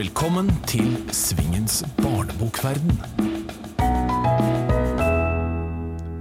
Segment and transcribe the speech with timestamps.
[0.00, 2.94] Velkommen til Svingens barnebokverden.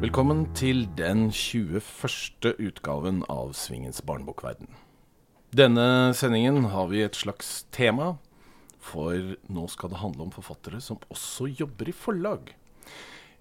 [0.01, 2.57] Velkommen til den 21.
[2.59, 4.67] utgaven av Svingens barnebokverden.
[5.55, 8.17] Denne sendingen har vi et slags tema,
[8.83, 9.15] for
[9.47, 12.51] nå skal det handle om forfattere som også jobber i forlag.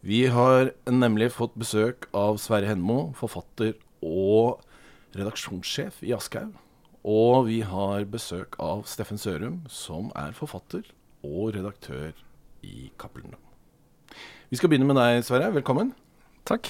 [0.07, 3.75] Vi har nemlig fått besøk av Sverre Henmo, forfatter
[4.07, 4.63] og
[5.19, 6.55] redaksjonssjef i Aschehoug.
[7.09, 10.85] Og vi har besøk av Steffen Sørum, som er forfatter
[11.25, 12.13] og redaktør
[12.61, 13.33] i Cappelen
[14.51, 15.49] Vi skal begynne med deg, Sverre.
[15.55, 15.95] Velkommen.
[16.45, 16.69] Takk.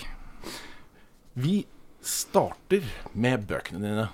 [1.34, 1.64] Vi
[1.98, 2.86] starter
[3.18, 4.06] med bøkene dine.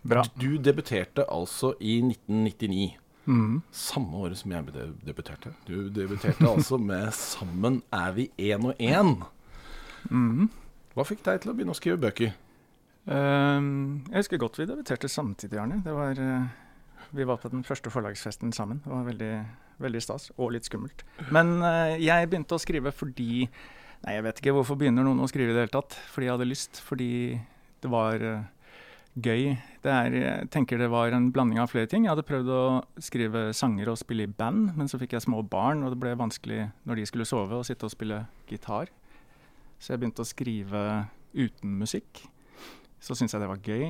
[0.00, 0.24] Bra.
[0.40, 2.96] Du debuterte altså i 1999.
[3.28, 3.60] Mm.
[3.70, 4.64] Samme året som jeg
[5.04, 5.52] debuterte.
[5.68, 9.26] Du debuterte altså med 'Sammen er vi én og én'.
[10.08, 10.48] Mm.
[10.94, 12.32] Hva fikk deg til å begynne å skrive bøker?
[13.08, 15.80] Ehm, jeg husker godt vi debuterte samtidig, Arne.
[15.84, 16.48] Det var, eh,
[17.16, 18.82] vi var på den første forlagsfesten sammen.
[18.84, 19.46] Det var veldig,
[19.78, 21.04] veldig stas, og litt skummelt.
[21.30, 23.48] Men eh, jeg begynte å skrive fordi
[24.00, 25.92] Nei, jeg vet ikke hvorfor begynner noen å skrive i det hele tatt.
[26.08, 26.78] Fordi jeg hadde lyst.
[26.80, 27.36] Fordi
[27.84, 28.46] det var eh,
[29.20, 29.58] gøy.
[29.84, 32.06] Det er, jeg tenker det var en blanding av flere ting.
[32.06, 32.62] Jeg hadde prøvd å
[32.96, 36.14] skrive sanger og spille i band, men så fikk jeg små barn, og det ble
[36.16, 38.88] vanskelig når de skulle sove, å sitte og spille gitar.
[39.76, 40.84] Så jeg begynte å skrive
[41.36, 42.24] uten musikk.
[43.00, 43.84] Så syntes jeg det var gøy.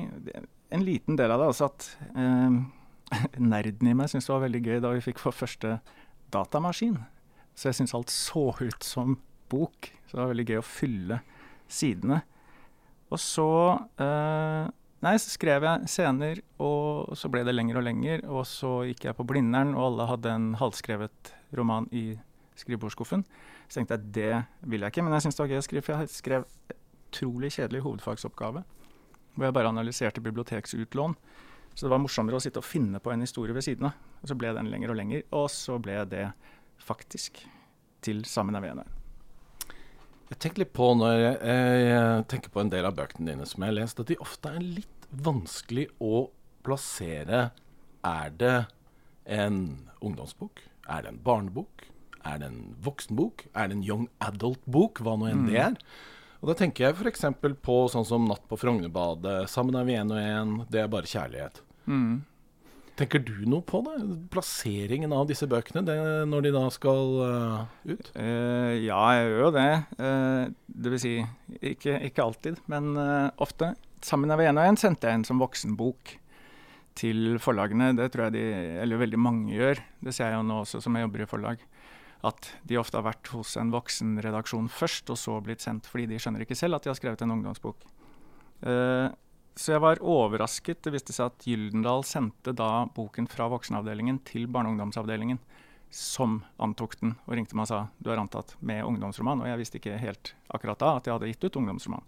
[0.71, 2.59] En liten del av det også at eh,
[3.53, 5.77] nerden i meg syntes det var veldig gøy da vi fikk vår første
[6.31, 6.99] datamaskin.
[7.55, 9.17] Så jeg syntes alt så ut som
[9.51, 9.91] bok.
[10.07, 11.19] Så det var veldig gøy å fylle
[11.71, 12.21] sidene.
[13.11, 13.49] Og så
[13.99, 14.69] eh,
[15.01, 18.21] Nei, så skrev jeg scener, og så ble det lenger og lenger.
[18.29, 22.19] Og så gikk jeg på Blindern, og alle hadde en halvskrevet roman i
[22.61, 23.23] skrivebordsskuffen.
[23.65, 25.85] Så tenkte jeg det vil jeg ikke, men jeg syntes det var gøy å skrive,
[25.87, 26.45] for jeg skrev
[26.75, 28.61] utrolig kjedelig hovedfagsoppgave.
[29.35, 31.15] Hvor jeg bare analyserte biblioteksutlån.
[31.73, 33.99] Så det var morsommere å sitte og finne på en historie ved siden av.
[34.21, 36.25] Og så ble den lenger og lenger, og så ble det
[36.81, 37.39] faktisk
[38.01, 38.73] til Sammen er vi.
[40.31, 41.55] Jeg tenker litt på når jeg,
[41.85, 44.51] jeg tenker på en del av bøkene dine som jeg har lest, at de ofte
[44.51, 46.29] er litt vanskelig å
[46.65, 47.49] plassere.
[48.07, 48.55] Er det
[49.29, 49.59] en
[50.01, 50.63] ungdomsbok?
[50.89, 51.85] Er det en barnebok?
[52.25, 53.45] Er det en voksenbok?
[53.53, 55.01] Er det en young adult-bok?
[55.03, 55.77] Hva nå enn det er.
[56.41, 57.27] Og Da tenker jeg f.eks.
[57.61, 61.05] på sånn som 'Natt på Frognerbadet', 'Sammen er vi én og én', 'Det er bare
[61.05, 61.61] kjærlighet'.
[62.97, 64.29] Tenker du noe på det?
[64.33, 65.95] Plasseringen av disse bøkene det,
[66.27, 68.11] når de da skal uh, ut?
[68.13, 69.71] Uh, ja, jeg gjør jo det.
[69.97, 71.13] Uh, det vil si,
[71.61, 72.97] ikke, ikke alltid, men
[73.37, 73.75] ofte.
[74.01, 76.17] 'Sammen er vi én og én' sendte jeg inn som voksenbok
[76.97, 77.95] til forlagene.
[77.95, 78.45] Det tror jeg de,
[78.81, 79.81] eller veldig mange gjør.
[80.03, 81.61] Det ser jeg jo nå også som jeg jobber i forlag.
[82.27, 86.19] At de ofte har vært hos en voksenredaksjon først, og så blitt sendt fordi de
[86.21, 87.87] skjønner ikke selv at de har skrevet en ungdomsbok.
[88.61, 89.09] Uh,
[89.57, 90.83] så jeg var overrasket.
[90.85, 95.41] Det viste seg at Gyldendal sendte da boken fra voksenavdelingen til barne- og ungdomsavdelingen
[95.91, 99.43] som antok den, og ringte meg og sa du er antatt med ungdomsroman.
[99.43, 102.05] Og jeg visste ikke helt akkurat da at jeg hadde gitt ut ungdomsroman.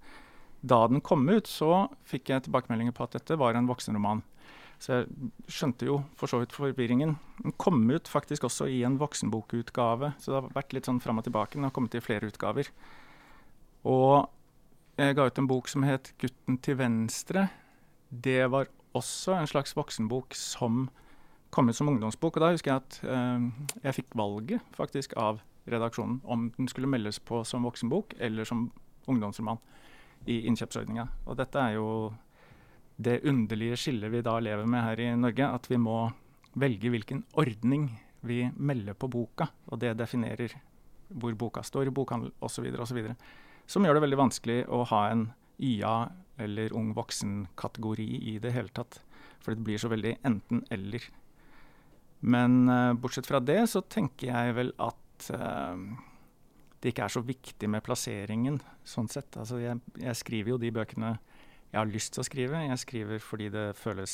[0.63, 4.23] Da den kom ut, så fikk jeg tilbakemeldinger på at dette var en voksenroman.
[4.83, 7.15] Så jeg skjønte jo for så vidt forvirringen.
[7.39, 11.21] Den kom ut faktisk også i en voksenbokutgave, så det har vært litt sånn fram
[11.21, 11.55] og tilbake.
[11.55, 12.67] Den har kommet i flere utgaver.
[13.87, 14.27] Og
[14.99, 17.47] jeg ga ut en bok som het 'Gutten til venstre'.
[18.11, 20.89] Det var også en slags voksenbok som
[21.49, 22.37] kom ut som ungdomsbok.
[22.37, 23.49] Og da husker jeg at eh,
[23.83, 28.71] jeg fikk valget faktisk av redaksjonen om den skulle meldes på som voksenbok eller som
[29.07, 29.57] ungdomsroman
[30.27, 31.07] i innkjøpsordninga.
[31.25, 32.13] Og dette er jo
[33.03, 35.97] det underlige skillet vi da lever med her i Norge, at vi må
[36.59, 37.89] velge hvilken ordning
[38.23, 40.53] vi melder på boka, og det definerer
[41.13, 42.69] hvor boka står bokhandel osv.
[42.79, 42.99] osv.
[43.67, 45.27] Som gjør det veldig vanskelig å ha en
[45.61, 45.97] YA
[46.43, 49.01] eller ung voksen-kategori i det hele tatt.
[49.43, 51.05] For det blir så veldig enten-eller.
[52.23, 55.75] Men uh, bortsett fra det så tenker jeg vel at uh,
[56.79, 59.35] det ikke er så viktig med plasseringen, sånn sett.
[59.39, 61.17] Altså jeg, jeg skriver jo de bøkene
[61.73, 62.61] jeg har lyst til å skrive.
[62.67, 64.13] Jeg skriver fordi det føles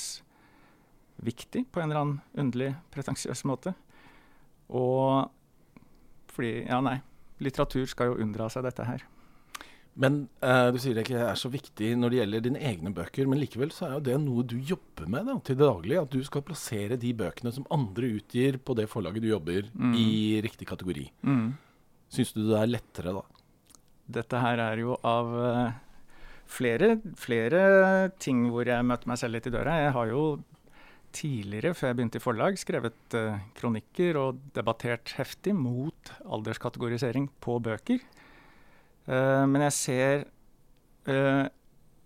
[1.19, 3.75] viktig på en eller annen underlig, pretensiøs måte.
[4.71, 5.27] Og
[6.31, 7.01] fordi Ja, nei.
[7.39, 9.03] Litteratur skal jo unndra seg dette her.
[10.00, 13.27] Men eh, Du sier det ikke er så viktig når det gjelder dine egne bøker,
[13.27, 16.23] men likevel så er jo det noe du jobber med da, til daglige, At du
[16.23, 21.09] skal plassere de bøkene som andre utgir på det forlaget du jobber, i riktig kategori.
[22.09, 23.23] Syns du det er lettere da?
[24.09, 25.73] Dette her er jo av eh,
[26.50, 27.62] flere, flere
[28.22, 29.78] ting hvor jeg møter meg selv litt i døra.
[29.84, 30.24] Jeg har jo
[31.16, 37.57] tidligere, før jeg begynte i forlag, skrevet uh, kronikker og debattert heftig mot alderskategorisering på
[37.66, 38.04] bøker.
[39.10, 40.28] Uh, men jeg ser
[41.10, 41.48] uh,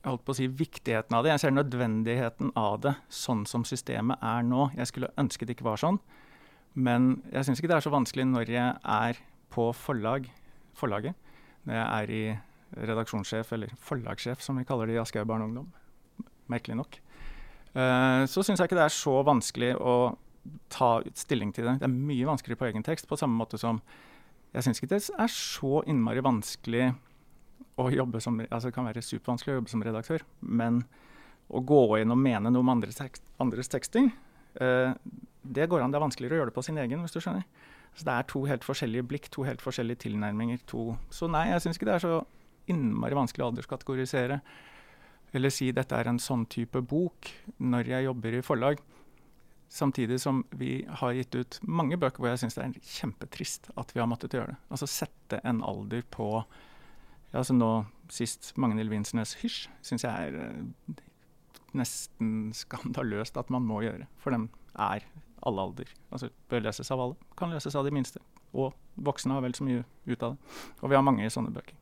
[0.04, 1.32] jeg holdt på å si viktigheten av det.
[1.32, 4.66] Jeg ser nødvendigheten av det sånn som systemet er nå.
[4.76, 6.00] Jeg skulle ønske det ikke var sånn.
[6.76, 9.22] Men jeg syns ikke det er så vanskelig når jeg er
[9.54, 10.28] på forlag,
[10.76, 11.16] forlaget.
[11.64, 12.24] Når jeg er i
[12.76, 15.70] redaksjonssjef, eller forlagssjef som vi kaller det i Aschehoug Barn ungdom.
[16.52, 17.00] Merkelig nok.
[17.74, 19.96] Uh, så syns jeg ikke det er så vanskelig å
[20.74, 21.80] ta stilling til det.
[21.82, 23.80] Det er mye vanskeligere på egen tekst, på samme måte som
[24.54, 26.92] jeg syns ikke det er så innmari vanskelig
[27.82, 30.84] å jobbe som Altså det kan være supervanskelig å jobbe som redaktør, men
[31.50, 34.12] å gå inn og mene noe om andres, tekst, andres teksting,
[34.62, 34.94] uh,
[35.44, 35.92] det går an.
[35.92, 37.48] Det er vanskeligere å gjøre det på sin egen, hvis du skjønner.
[37.94, 40.62] Så det er to helt forskjellige blikk, to helt forskjellige tilnærminger.
[40.72, 40.94] To.
[41.14, 42.14] Så nei, jeg syns ikke det er så
[42.72, 44.40] innmari vanskelig å alderskategorisere.
[45.34, 48.84] Eller si dette er en sånn type bok når jeg jobber i forlag.
[49.74, 53.96] Samtidig som vi har gitt ut mange bøker hvor jeg syns det er kjempetrist at
[53.96, 54.60] vi har måttet gjøre det.
[54.70, 56.28] Altså sette en alder på
[57.34, 57.72] ja, altså Nå
[58.14, 61.00] sist Magnhild Winsnes Hysj syns jeg er eh,
[61.74, 64.06] nesten skandaløst at man må gjøre.
[64.22, 65.08] For dem er
[65.42, 65.90] alle alder.
[66.14, 67.18] Altså bør leses av alle.
[67.40, 68.22] Kan leses av de minste.
[68.54, 70.54] Og voksne har vel så mye ut av det.
[70.84, 71.74] Og vi har mange sånne bøker.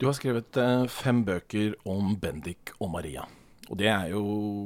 [0.00, 3.26] Du har skrevet eh, fem bøker om Bendik og Maria.
[3.68, 4.22] Og det er jo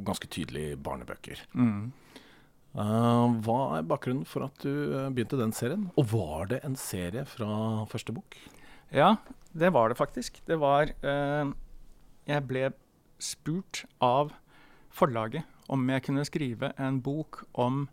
[0.07, 1.41] ganske tydelig barnebøker.
[1.59, 1.89] Mm.
[2.75, 5.89] Uh, hva er bakgrunnen for at du uh, begynte den serien?
[5.99, 8.39] Og var det en serie fra første bok?
[8.95, 9.17] Ja,
[9.51, 10.39] det var det faktisk.
[10.47, 11.51] Det var uh,
[12.31, 12.71] Jeg ble
[13.19, 14.31] spurt av
[14.95, 17.89] forlaget om jeg kunne skrive en bok om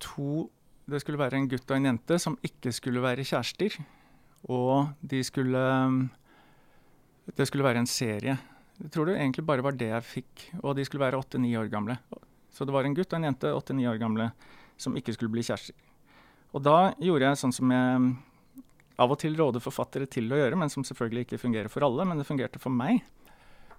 [0.00, 0.48] to
[0.88, 3.76] Det skulle være en gutt og en jente som ikke skulle være kjærester.
[4.48, 5.60] Og de skulle
[7.32, 8.36] Det skulle være en serie.
[8.82, 10.44] Jeg tror det egentlig bare var det jeg fikk.
[10.62, 11.96] Og de skulle være åtte-ni år gamle.
[12.52, 14.28] Så det var en gutt og en jente, åtte-ni år gamle,
[14.76, 15.74] som ikke skulle bli kjærester.
[16.54, 18.12] Og da gjorde jeg sånn som jeg
[19.02, 22.04] av og til råder forfattere til å gjøre, men som selvfølgelig ikke fungerer for alle,
[22.06, 23.02] men det fungerte for meg.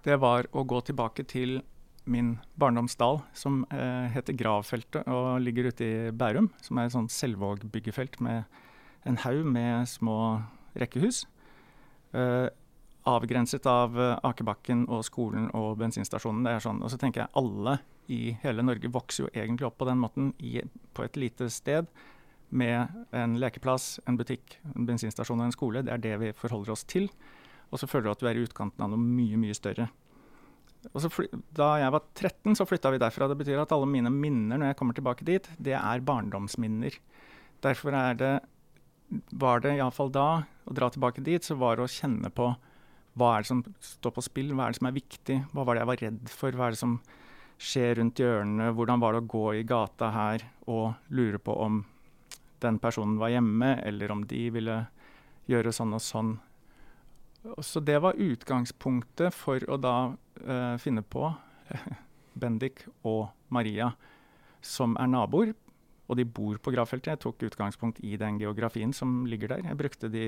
[0.04, 1.62] Det var å gå tilbake til
[2.06, 6.50] min barndomsdal, som eh, heter Gravfeltet og ligger ute i Bærum.
[6.62, 8.44] Som er et sånt Selvåg-byggefelt med
[9.08, 10.18] en haug med små
[10.78, 11.24] rekkehus.
[12.14, 12.46] Eh,
[13.06, 16.44] avgrenset av eh, Akebakken og skolen og bensinstasjonen.
[16.46, 17.78] Det er sånn, Og så tenker jeg alle
[18.12, 20.60] i hele Norge vokser jo egentlig opp på den måten i,
[20.94, 21.88] på et lite sted
[22.54, 22.86] med
[23.16, 25.82] en lekeplass, en butikk, en bensinstasjon og en skole.
[25.82, 27.08] Det er det vi forholder oss til.
[27.72, 29.88] Og så føler du at du er i utkanten av noe mye, mye større.
[30.86, 33.26] Da jeg var 13, så flytta vi derfra.
[33.26, 36.94] Det betyr at alle mine minner når jeg kommer tilbake dit, det er barndomsminner.
[37.64, 38.34] Derfor er det,
[39.32, 40.28] var det iallfall da,
[40.66, 42.52] å dra tilbake dit, så var det å kjenne på
[43.16, 45.76] hva er det som står på spill, hva er det som er viktig, hva var
[45.76, 46.98] det jeg var redd for, hva er det som
[47.56, 51.80] skjer rundt hjørnene, hvordan var det å gå i gata her og lure på om
[52.60, 54.76] den personen var hjemme, eller om de ville
[55.48, 56.34] gjøre sånn og sånn.
[57.62, 61.28] Så det var utgangspunktet for å da uh, finne på
[62.40, 63.92] Bendik og Maria,
[64.64, 65.54] som er naboer.
[66.06, 67.16] Og de bor på gravfeltet.
[67.16, 69.64] Jeg tok utgangspunkt i den geografien som ligger der.
[69.66, 70.26] Jeg brukte de,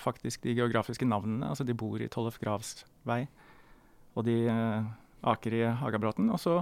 [0.00, 1.48] faktisk de geografiske navnene.
[1.50, 3.24] Altså de bor i Tollef Gravs vei.
[4.16, 4.86] Og de uh,
[5.26, 6.30] Aker i Hagabråten.
[6.32, 6.60] Og så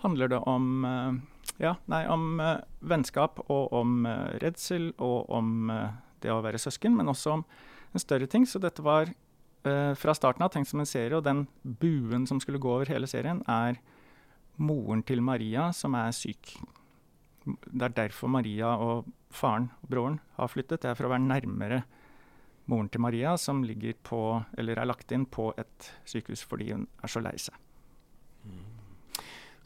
[0.00, 1.16] handler det om, eh,
[1.60, 4.06] ja, nei, om uh, vennskap og om
[4.40, 5.68] redsel og om
[6.24, 7.44] det å være søsken, men også om
[7.92, 8.46] en større ting.
[8.48, 9.12] Så dette var
[9.60, 13.04] fra starten av tenkt som en serie, og den buen som skulle gå over hele
[13.10, 13.76] serien, er
[14.56, 16.54] moren til Maria som er syk.
[17.44, 20.82] Det er derfor Maria og faren og broren har flyttet.
[20.82, 21.82] Det er for å være nærmere
[22.70, 24.20] moren til Maria, som ligger på,
[24.58, 27.56] eller er lagt inn på et sykehus fordi hun er så lei seg.
[28.44, 28.68] Mm.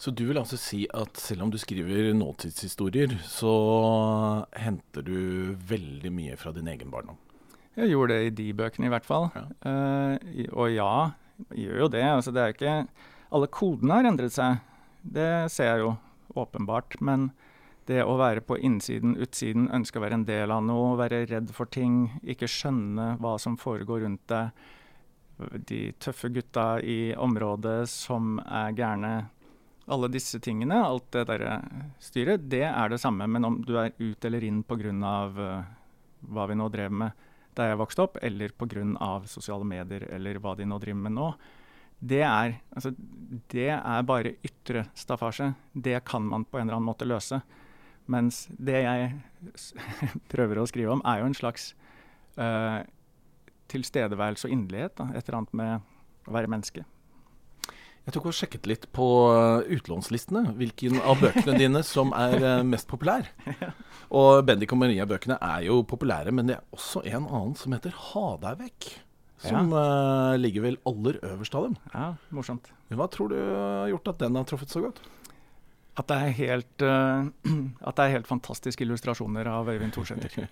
[0.04, 3.52] Så du vil altså si at selv om du skriver nåtidshistorier, så
[4.58, 7.20] henter du veldig mye fra din egen barndom?
[7.74, 9.28] Jeg gjorde det i de bøkene, i hvert fall.
[9.34, 9.44] Ja.
[9.66, 10.90] Uh, og ja,
[11.50, 12.04] jeg gjør jo det.
[12.06, 12.74] Altså, det er ikke
[13.34, 14.60] Alle kodene har endret seg.
[15.02, 15.94] Det ser jeg jo
[16.38, 16.94] åpenbart.
[17.02, 17.32] Men
[17.88, 21.52] det å være på innsiden, utsiden, ønske å være en del av noe, være redd
[21.54, 24.64] for ting, ikke skjønne hva som foregår rundt deg.
[25.68, 29.14] De tøffe gutta i området som er gærne.
[29.90, 31.58] Alle disse tingene, alt det derre
[32.00, 33.26] styret, det er det samme.
[33.28, 34.94] Men om du er ut eller inn pga.
[35.34, 35.64] Uh,
[36.32, 37.24] hva vi nå drev med
[37.54, 39.20] da jeg vokste opp, eller pga.
[39.30, 41.28] sosiale medier, eller hva de nå driver med nå,
[42.04, 42.90] det er, altså,
[43.52, 45.52] det er bare ytre staffasje.
[45.72, 47.40] Det kan man på en eller annen måte løse.
[48.10, 49.12] Mens det jeg
[50.32, 51.70] prøver å skrive om, er jo en slags
[52.36, 52.82] uh,
[53.72, 54.96] tilstedeværelse og inderlighet.
[55.00, 56.84] Da, et eller annet med å være menneske.
[58.04, 62.66] Jeg tok og sjekket litt på eh, utlånslistene, hvilken av bøkene dine som er uh,
[62.68, 63.30] mest populær.
[64.20, 67.96] Og Bendik og Maria-bøkene er jo populære, men det er også en annen som heter
[68.10, 68.90] Ha deg vekk.
[69.44, 70.36] Som ja.
[70.40, 71.74] ligger vel aller øverst av dem.
[71.92, 72.68] Ja, morsomt.
[72.92, 75.00] Hva tror du har gjort at den har truffet så godt?
[75.94, 77.26] At det er helt, uh,
[77.88, 80.48] at det er helt fantastiske illustrasjoner av Øyvind Thorsæter.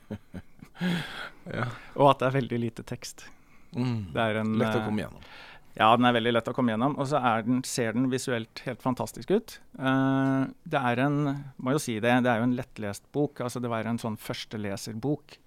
[1.59, 1.71] ja.
[1.99, 3.27] Og at det er veldig lite tekst.
[3.75, 4.13] Mm.
[4.15, 5.25] En, lett å komme gjennom.
[5.73, 6.95] Ja, den er veldig lett å komme gjennom.
[7.01, 9.57] Og så den, ser den visuelt helt fantastisk ut.
[9.81, 11.19] Uh, det er en
[11.57, 13.43] må jo si det, det er jo en lettlest bok.
[13.43, 15.39] altså Det var en sånn førsteleserbok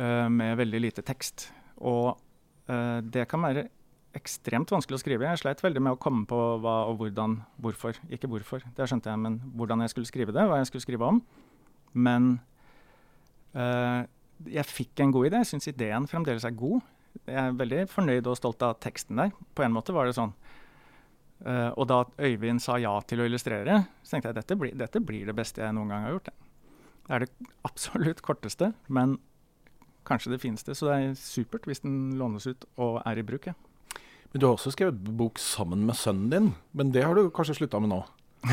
[0.00, 1.50] uh, med veldig lite tekst.
[1.80, 2.14] Og
[2.64, 3.66] det kan være
[4.14, 5.28] ekstremt vanskelig å skrive.
[5.28, 7.98] Jeg sleit veldig med å komme på hva og hvordan, hvorfor.
[8.14, 11.10] Ikke hvorfor, det skjønte jeg, men hvordan jeg skulle skrive det, hva jeg skulle skrive
[11.12, 11.22] om.
[11.94, 12.32] Men
[13.54, 15.42] jeg fikk en god idé.
[15.44, 16.80] Jeg syns ideen fremdeles er god
[17.22, 19.34] jeg er veldig fornøyd og stolt av teksten der.
[19.54, 20.34] På en måte var det sånn.
[21.44, 25.02] Uh, og da Øyvind sa ja til å illustrere, så tenkte jeg dette blir, dette
[25.02, 26.32] blir det beste jeg noen gang har gjort.
[27.04, 29.18] Det er det absolutt korteste, men
[30.08, 30.76] kanskje det fineste.
[30.76, 33.50] Så det er supert hvis den lånes ut og er i bruk.
[33.50, 33.56] Ja.
[34.34, 37.54] Men Du har også skrevet bok sammen med sønnen din, men det har du kanskje
[37.60, 38.00] slutta med nå?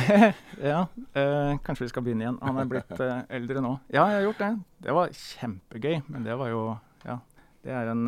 [0.61, 0.83] ja,
[1.17, 2.37] eh, kanskje vi skal begynne igjen.
[2.45, 3.71] Han er blitt eh, eldre nå.
[3.89, 4.51] Ja, jeg har gjort det.
[4.85, 6.61] Det var kjempegøy, men det var jo
[7.01, 7.17] Ja,
[7.65, 8.05] det er en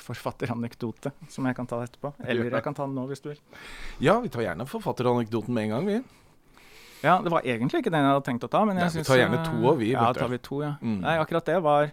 [0.00, 2.14] forfatteranekdote som jeg kan ta etterpå.
[2.24, 3.42] Eller jeg kan ta den nå, hvis du vil.
[4.02, 6.00] Ja, vi tar gjerne forfatteranekdoten med en gang, vi.
[7.04, 8.64] Ja, det var egentlig ikke den jeg hadde tenkt å ta.
[8.64, 9.92] Men jeg Nei, vi tar gjerne to òg, vi.
[9.92, 10.72] Ja, tar vi to, ja.
[10.80, 11.02] Mm.
[11.04, 11.92] Nei, akkurat det var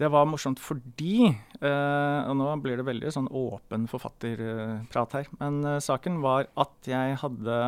[0.00, 1.28] det var morsomt fordi
[1.62, 5.28] uh, Og nå blir det veldig sånn åpen forfatterprat her.
[5.38, 7.58] Men uh, saken var at jeg hadde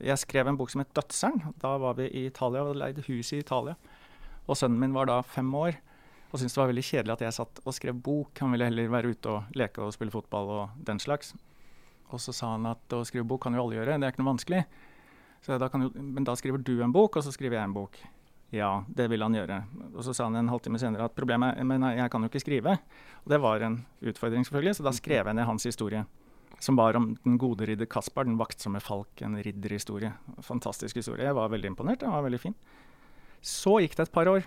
[0.00, 1.52] Jeg skrev en bok som het 'Dødseren'.
[1.60, 3.76] Da var vi i Italia og leide hus i Italia.
[4.48, 5.76] Og sønnen min var da fem år
[6.34, 8.40] og syntes det var veldig kjedelig at jeg satt og skrev bok.
[8.42, 11.30] Han ville heller være ute og leke og spille fotball og den slags.
[12.10, 14.24] Og så sa han at å skrive bok kan jo alle gjøre, det er ikke
[14.24, 14.64] noe vanskelig.
[15.46, 18.00] Da jo, men da skriver du en bok, og så skriver jeg en bok.
[18.54, 19.62] Ja, det vil han gjøre.
[19.96, 22.76] Og så sa han en halvtime senere at problemet men jeg kan jo ikke skrive.
[23.24, 26.04] Og det var en utfordring, selvfølgelig, så da skrev jeg ned hans historie.
[26.62, 30.12] Som var om den gode ridder Kaspar, den vaktsomme falk, en ridderhistorie.
[30.46, 31.26] Fantastisk historie.
[31.26, 32.54] Jeg var veldig imponert, den var veldig fin.
[33.44, 34.46] Så gikk det et par år.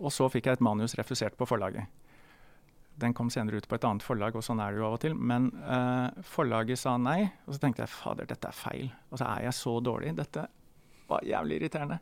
[0.00, 1.86] Og så fikk jeg et manus refusert på forlaget.
[3.00, 5.04] Den kom senere ut på et annet forlag, og sånn er det jo av og
[5.04, 5.14] til.
[5.14, 8.90] Men uh, forlaget sa nei, og så tenkte jeg fader, dette er feil.
[9.12, 10.16] Og så er jeg så dårlig.
[10.18, 10.48] Dette
[11.08, 12.00] var jævlig irriterende.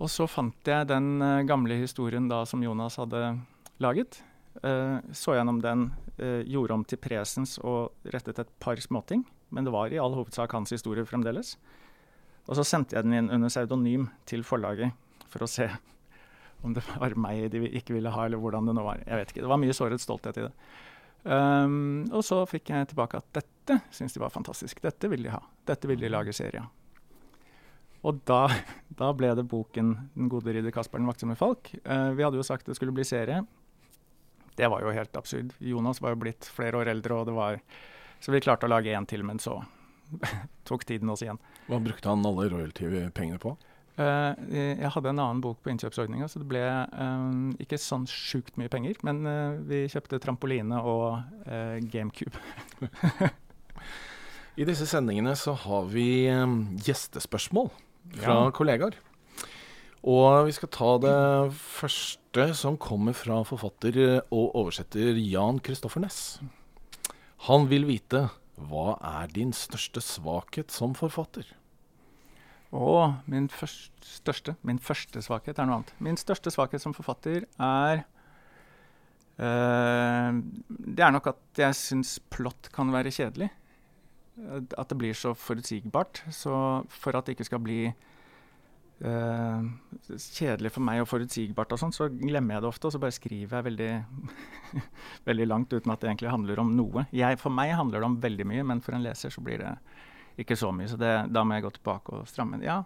[0.00, 3.36] Og så fant jeg den uh, gamle historien da som Jonas hadde
[3.82, 4.22] laget.
[4.62, 5.90] Uh, så gjennom den,
[6.22, 9.24] gjorde om til presens og rettet et par småting.
[9.50, 11.56] Men det var i all hovedsak hans historie fremdeles.
[12.46, 14.92] Og så sendte jeg den inn under pseudonym til forlaget
[15.32, 15.68] for å se
[16.64, 19.02] om det var meg de ikke ville ha, eller hvordan det nå var.
[19.06, 19.44] Jeg vet ikke.
[19.44, 20.52] Det var mye såret stolthet i det.
[21.22, 24.82] Um, og så fikk jeg tilbake at dette syntes de var fantastisk.
[24.82, 25.42] Dette vil de ha.
[25.68, 26.70] Dette vil de lage serie av.
[28.02, 28.46] Og da,
[29.00, 31.74] da, ble det boken 'Den gode ridder Kasper den vaktsomme falk'.
[31.86, 33.44] Uh, vi hadde jo sagt det skulle bli serie.
[34.56, 35.54] Det var jo helt absurd.
[35.58, 37.60] Jonas var jo blitt flere år eldre, og det var
[38.22, 39.64] Så vi klarte å lage én til, men så
[40.68, 41.40] tok tiden oss igjen.
[41.66, 43.56] Hva brukte han alle royalty-pengene på?
[43.98, 48.54] Uh, jeg hadde en annen bok på innkjøpsordninga, så det ble uh, ikke sånn sjukt
[48.60, 48.94] mye penger.
[49.02, 51.18] Men uh, vi kjøpte trampoline og
[51.90, 52.38] GameCube.
[54.60, 57.72] I disse sendingene så har vi um, gjestespørsmål
[58.18, 58.52] fra ja.
[58.54, 58.98] kollegaer.
[60.02, 61.16] Og vi skal ta det
[61.54, 63.98] første, som kommer fra forfatter
[64.34, 66.40] og oversetter Jan Kristoffer Næss.
[67.46, 68.26] Han vil vite
[68.58, 71.46] hva er din største svakhet som forfatter?
[72.72, 75.94] Å, min største, min første svakhet er noe annet.
[76.00, 78.04] Min største svakhet som forfatter er
[79.36, 83.50] øh, Det er nok at jeg syns plott kan være kjedelig.
[84.40, 86.24] At det blir så forutsigbart.
[86.32, 86.54] Så
[86.88, 87.80] for at det ikke skal bli
[89.04, 89.66] uh,
[90.08, 92.88] kjedelig for meg og forutsigbart, og sånn, så glemmer jeg det ofte.
[92.88, 93.92] Og så bare skriver jeg veldig,
[95.28, 97.06] veldig langt uten at det egentlig handler om noe.
[97.12, 99.76] Jeg, for meg handler det om veldig mye, men for en leser så blir det
[100.40, 100.88] ikke så mye.
[100.88, 102.62] Så det, da må jeg gå tilbake og stramme.
[102.64, 102.82] Ja,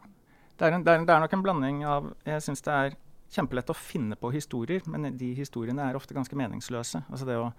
[0.57, 2.95] det er, en, det, er, det er, nok en blanding av Jeg syns det er
[3.35, 7.03] kjempelett å finne på historier, men de historiene er ofte ganske meningsløse.
[7.11, 7.51] Altså det å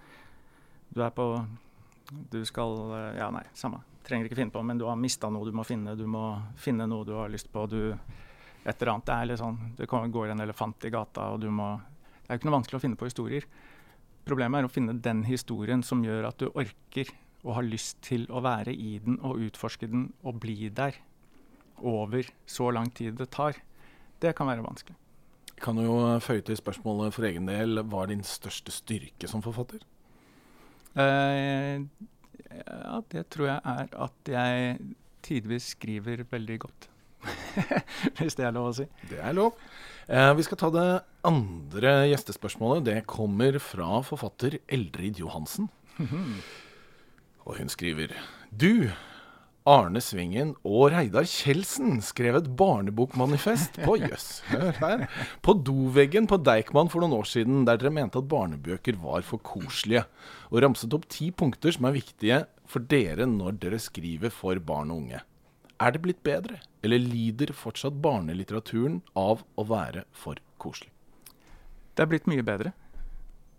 [0.88, 1.26] Du er på
[2.10, 2.74] Du skal
[3.18, 3.82] Ja, nei, samme.
[4.06, 5.96] Trenger ikke finne på, men du har mista noe du må finne.
[5.98, 6.24] Du må
[6.56, 7.66] finne noe du har lyst på.
[7.68, 9.06] Du Et eller annet.
[9.06, 12.36] Det er litt sånn Det går en elefant i gata, og du må Det er
[12.36, 13.44] jo ikke noe vanskelig å finne på historier.
[14.28, 17.08] Problemet er å finne den historien som gjør at du orker
[17.44, 20.98] og har lyst til å være i den og utforske den og bli der
[21.78, 23.56] over så lang tid det tar,
[24.20, 24.96] det kan være vanskelig.
[25.62, 27.82] Kan du jo føye til spørsmålet for egen del.
[27.82, 29.82] Hva er din største styrke som forfatter?
[30.98, 31.84] Uh,
[32.58, 34.78] ja, det tror jeg er at jeg
[35.24, 36.88] tidvis skriver veldig godt.
[38.18, 38.86] Hvis det er lov å si.
[39.10, 39.58] Det er lov.
[40.08, 40.88] Uh, vi skal ta det
[41.28, 42.86] andre gjestespørsmålet.
[42.88, 45.70] Det kommer fra forfatter Eldrid Johansen.
[47.48, 48.12] Og hun skriver
[48.50, 48.88] Du,
[49.68, 55.02] Arne Svingen og Reidar Kjeldsen skrev et barnebokmanifest på jøss, hør her,
[55.44, 59.42] på doveggen på Deichman for noen år siden, der dere mente at barnebøker var for
[59.44, 60.06] koselige,
[60.48, 64.94] og ramset opp ti punkter som er viktige for dere når dere skriver for barn
[64.94, 65.20] og unge.
[65.78, 70.90] Er det blitt bedre, eller lider fortsatt barnelitteraturen av å være for koselig?
[71.92, 72.72] Det er blitt mye bedre,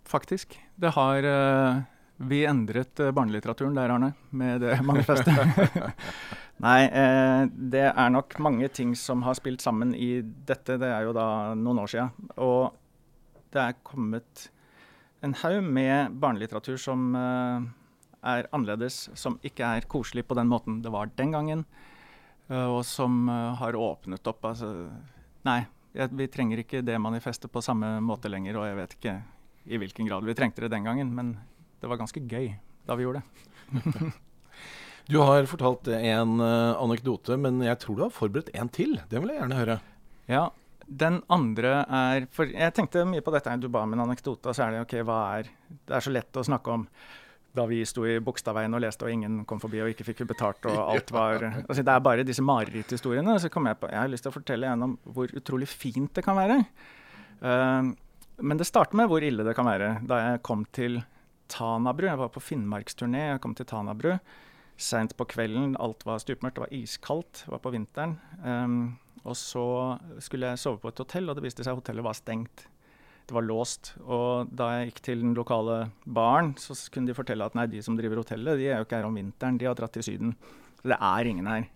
[0.10, 0.58] faktisk.
[0.80, 1.86] Det har uh,
[2.20, 5.34] Vi endret uh, barnelitteraturen der, Arne, med det manifestet.
[6.60, 10.76] Nei, eh, det er nok mange ting som har spilt sammen i dette.
[10.76, 12.10] Det er jo da noen år sia.
[12.36, 12.74] Og
[13.56, 14.50] det er kommet
[15.24, 17.70] en haug med barnelitteratur som eh,
[18.28, 21.64] er annerledes, som ikke er koselig på den måten det var den gangen,
[22.52, 24.44] uh, og som uh, har åpnet opp.
[24.52, 24.90] Altså
[25.48, 25.62] Nei,
[25.94, 29.14] vi trenger ikke det manifestet på samme måte lenger, og jeg vet ikke
[29.72, 31.38] i hvilken grad vi trengte det den gangen, men
[31.80, 32.52] det var ganske gøy
[32.88, 34.16] da vi gjorde det.
[35.10, 39.00] Du har fortalt en uh, anekdote, men jeg tror du har forberedt en til.
[39.10, 39.78] Det vil jeg gjerne høre.
[40.30, 40.44] Ja,
[40.86, 43.56] den andre er For jeg tenkte mye på dette.
[43.58, 46.38] Du ba om en anekdote, så er det OK, hva er Det er så lett
[46.38, 46.86] å snakke om
[47.58, 50.62] da vi sto i Bogstadveien og leste, og ingen kom forbi og ikke fikk betalt,
[50.70, 53.40] og alt var altså, Det er bare disse mareritthistoriene.
[53.42, 56.14] Så kom jeg på Jeg har lyst til å fortelle en om hvor utrolig fint
[56.14, 56.62] det kan være.
[57.42, 57.96] Uh,
[58.46, 59.96] men det starter med hvor ille det kan være.
[60.06, 61.02] Da jeg kom til
[61.50, 64.16] Tanabru, jeg var på finnmarksturné, jeg kom til Tanabru
[64.80, 65.76] seint på kvelden.
[65.80, 68.18] Alt var stupmørkt, det var iskaldt, det var på vinteren.
[68.44, 69.64] Um, og så
[70.24, 72.68] skulle jeg sove på et hotell, og det viste seg at hotellet var stengt.
[73.28, 73.94] Det var låst.
[74.02, 77.84] Og da jeg gikk til den lokale baren, så kunne de fortelle at nei, de
[77.86, 80.34] som driver hotellet, de er jo ikke her om vinteren, de har dratt til Syden.
[80.80, 81.68] Så det er ingen her.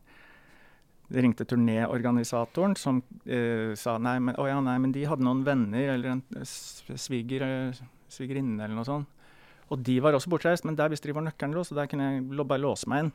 [1.13, 5.44] De ringte turnéorganisatoren som uh, sa nei men, oh ja, nei, men de hadde noen
[5.46, 7.44] venner eller en sviger,
[8.10, 9.12] svigerinne eller noe sånt.
[9.74, 12.46] Og de var også bortreist, men der visste de hvor nøkkelen så der kunne jeg
[12.46, 13.13] bare låse meg inn.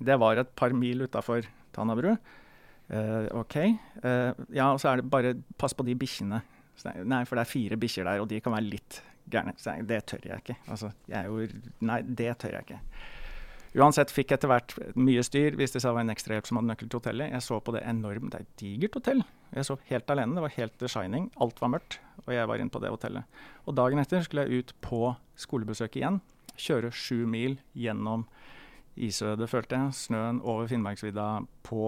[0.00, 2.14] Det var et par mil utafor Tanabru.
[2.90, 3.56] Uh, OK.
[4.02, 6.40] Uh, ja, og så er det bare pass på de bikkjene.
[7.04, 9.00] Nei, for det er fire bikkjer der, og de kan være litt
[9.30, 9.54] gærne.
[9.60, 10.56] Så det tør jeg ikke.
[10.72, 11.46] Altså, jeg er jo
[11.86, 12.80] Nei, det tør jeg ikke.
[13.78, 15.54] Uansett fikk etter hvert mye styr.
[15.58, 17.30] Viste seg å være en ekstrahjelp som hadde nøkkel til hotellet.
[17.36, 19.22] Jeg så på det enormt, det er et digert hotell.
[19.54, 20.34] Jeg så helt alene.
[20.34, 21.28] Det var helt The Shining.
[21.38, 23.42] Alt var mørkt, og jeg var inne på det hotellet.
[23.70, 26.18] Og dagen etter skulle jeg ut på skolebesøk igjen.
[26.58, 28.26] Kjøre sju mil gjennom
[28.98, 29.94] isødet, følte jeg.
[30.00, 31.28] Snøen over Finnmarksvidda
[31.66, 31.84] på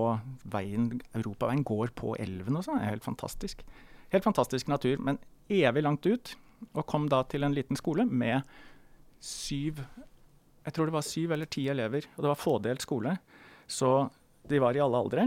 [0.55, 0.87] veien.
[1.19, 2.79] Europaveien går på elven og sånn.
[2.79, 3.67] Det er helt fantastisk.
[4.15, 5.19] Helt fantastisk natur, men
[5.51, 6.37] evig langt ut.
[6.77, 8.47] Og kom da til en liten skole med
[9.23, 9.83] syv
[10.63, 13.17] jeg tror det var syv eller ti elever, og det var fådelt skole.
[13.67, 13.91] Så
[14.49, 15.27] de var i alle aldre.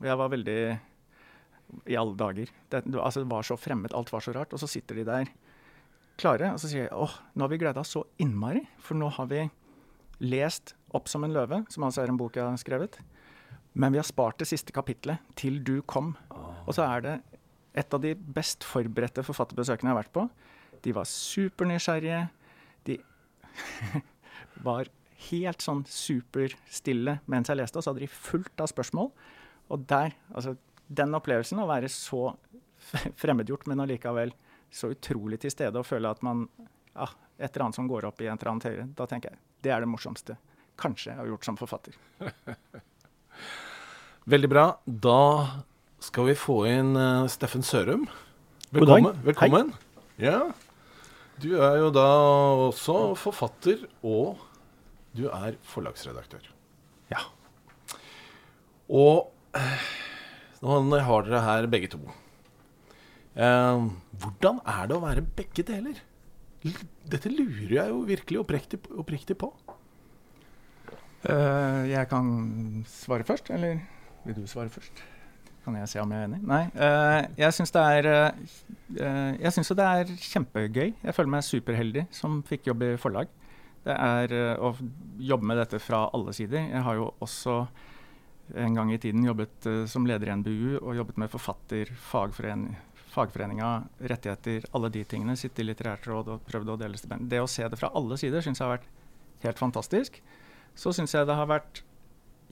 [0.00, 0.60] Og jeg var veldig
[1.92, 2.50] I alle dager.
[2.68, 4.52] Det, det, altså, det var så fremmed, alt var så rart.
[4.56, 5.30] Og så sitter de der
[6.20, 8.64] klare, og så sier jeg åh, nå har vi gleda oss så innmari.
[8.82, 9.48] For nå har vi
[10.20, 12.98] lest 'Opp som en løve', som altså er en bok jeg har skrevet.
[13.74, 16.16] Men vi har spart det siste kapitlet til du kom.
[16.66, 17.20] Og så er det
[17.78, 20.24] et av de best forberedte forfatterbesøkene jeg har vært på.
[20.82, 22.28] De var supernysgjerrige.
[22.84, 22.98] De
[24.64, 24.90] var
[25.30, 29.10] helt sånn superstille mens jeg leste, og så hadde de fullt av spørsmål.
[29.70, 30.56] Og der, altså
[30.90, 32.32] den opplevelsen, å være så
[33.20, 34.34] fremmedgjort, men allikevel
[34.70, 36.46] så utrolig til stede og føle at man
[36.94, 37.08] ja,
[37.40, 38.82] Et eller annet som går opp i en eller annen høyre.
[38.98, 40.34] Da tenker jeg det er det morsomste
[40.80, 41.96] kanskje jeg har gjort som forfatter.
[44.34, 44.64] Veldig bra.
[44.84, 45.20] Da
[46.04, 48.06] skal vi få inn uh, Steffen Sørum.
[48.70, 49.16] Velkommen.
[49.24, 49.72] Velkommen.
[50.20, 50.50] Ja.
[51.40, 52.06] Du er jo da
[52.68, 54.40] også forfatter, og
[55.16, 56.42] du er forlagsredaktør.
[57.12, 57.22] Ja.
[58.90, 59.86] Og eh,
[60.60, 62.00] nå har dere her begge to.
[63.34, 63.86] Eh,
[64.20, 66.02] hvordan er det å være begge deler?
[66.60, 69.48] Dette lurer jeg jo virkelig oppriktig, oppriktig på.
[71.20, 72.28] Uh, jeg kan
[72.88, 73.80] svare først, eller
[74.24, 75.02] vil du svare først?
[75.64, 76.40] Kan jeg se om jeg er enig?
[76.48, 76.62] Nei.
[76.74, 80.88] Uh, jeg syns det er uh, det er kjempegøy.
[80.92, 83.30] Jeg føler meg superheldig som fikk jobb i forlag.
[83.84, 84.74] Det er å
[85.24, 86.66] jobbe med dette fra alle sider.
[86.68, 87.62] Jeg har jo også
[88.60, 92.74] en gang i tiden jobbet som leder i NBU og jobbet med forfatter, fagforening,
[93.10, 93.70] fagforeninga,
[94.10, 95.36] rettigheter, alle de tingene.
[95.38, 97.30] Sitte i litterært råd og prøvd å dele stipend.
[97.30, 98.90] Det å se det fra alle sider syns jeg har vært
[99.46, 100.20] helt fantastisk.
[100.78, 101.82] Så syns jeg det har vært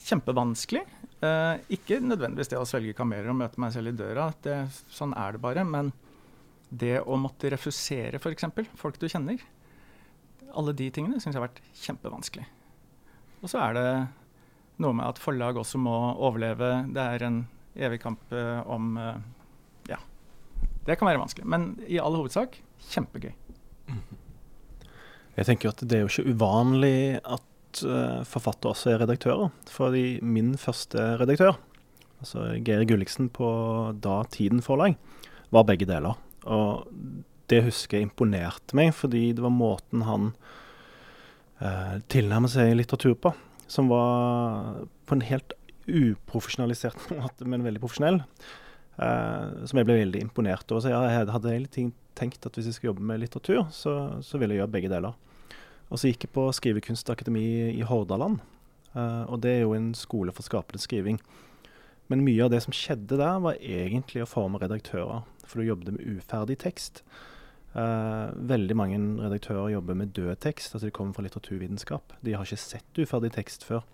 [0.08, 0.84] kjempevanskelig.
[1.18, 4.60] Eh, ikke nødvendigvis det å svelge kameler og møte meg selv i døra, det,
[4.92, 5.64] sånn er det bare.
[5.66, 5.90] Men
[6.68, 8.46] det å måtte refusere f.eks.
[8.78, 9.42] folk du kjenner,
[10.54, 12.46] alle de tingene syns jeg har vært kjempevanskelig.
[13.42, 13.88] Og så er det
[14.82, 16.70] noe med at forlag også må overleve.
[16.94, 17.42] Det er en
[17.78, 19.18] evig kamp eh, om eh,
[19.90, 19.98] Ja.
[20.86, 21.46] Det kan være vanskelig.
[21.50, 22.60] Men i all hovedsak
[22.92, 23.34] kjempegøy.
[25.38, 27.47] Jeg tenker jo at det er jo ikke uvanlig at
[27.78, 29.50] at uh, forfattere også er redaktører.
[29.70, 31.58] Fordi min første redaktør,
[32.20, 33.48] altså Geir Gulliksen på
[34.02, 34.96] da Tiden Forlag,
[35.54, 36.18] var begge deler.
[36.48, 36.88] Og
[37.48, 40.32] det husker jeg imponerte meg, fordi det var måten han
[41.64, 43.32] eh, tilnærmet seg litteratur på,
[43.70, 45.54] som var på en helt
[45.88, 48.20] uprofesjonalisert måte, men veldig profesjonell.
[48.98, 50.82] Uh, som jeg ble veldig imponert over.
[50.82, 53.92] Så jeg hadde hele tenkt at hvis jeg skulle jobbe med litteratur, så,
[54.26, 55.14] så ville jeg gjøre begge deler.
[55.88, 58.42] Og så gikk jeg på Skrivekunstakademi i Hordaland.
[58.94, 61.20] Uh, og det er jo en skole for skapende skriving.
[62.08, 65.24] Men mye av det som skjedde der, var egentlig å forme redaktører.
[65.48, 67.02] For du jobbet med uferdig tekst.
[67.76, 70.74] Uh, veldig mange redaktører jobber med død tekst.
[70.74, 72.16] Altså de kommer fra litteraturvitenskap.
[72.24, 73.84] De har ikke sett uferdig tekst før.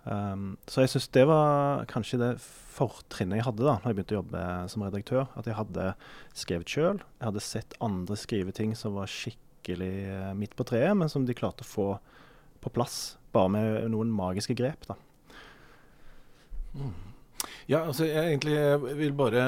[0.00, 4.14] Um, så jeg syns det var kanskje det fortrinnet jeg hadde da når jeg begynte
[4.14, 5.26] å jobbe som redaktør.
[5.38, 5.92] At jeg hadde
[6.42, 7.02] skrevet sjøl.
[7.18, 11.26] Jeg hadde sett andre skrive ting som var skikkelig uh, midt på treet, men som
[11.26, 11.86] de klarte å få
[12.60, 14.88] på plass bare med noen magiske grep.
[14.88, 14.98] da.
[17.70, 18.56] Ja, altså jeg egentlig
[18.98, 19.44] vil bare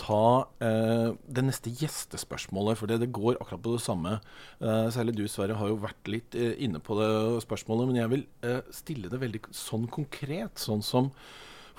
[0.00, 4.18] ta eh, det neste gjestespørsmålet, for det, går akkurat på det samme.
[4.58, 7.10] Eh, særlig du, Sverre, har jo vært litt eh, inne på det
[7.46, 10.58] spørsmålet, men jeg vil eh, stille det veldig sånn konkret.
[10.60, 11.12] Sånn som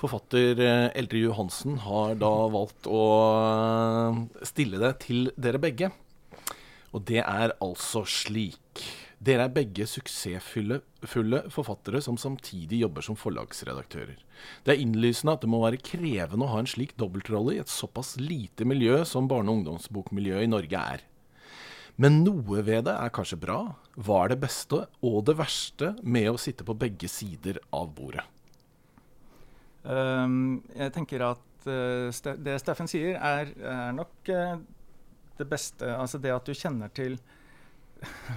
[0.00, 3.04] forfatter eh, Eldre Johansen har da valgt å
[3.36, 5.92] eh, stille det til dere begge.
[6.96, 8.84] Og det er altså slik.
[9.20, 14.18] Dere er begge suksessfulle forfattere som samtidig jobber som forlagsredaktører.
[14.64, 17.72] Det er innlysende at det må være krevende å ha en slik dobbeltrolle i et
[17.72, 21.04] såpass lite miljø som barne- og ungdomsbokmiljøet i Norge er.
[21.96, 23.60] Men noe ved det er kanskje bra.
[23.96, 28.24] Hva er det beste og det verste med å sitte på begge sider av bordet?
[29.86, 34.58] Um, jeg tenker at uh, det Steffen sier, er, er nok uh,
[35.38, 35.88] det beste.
[35.96, 37.18] Altså det at du kjenner til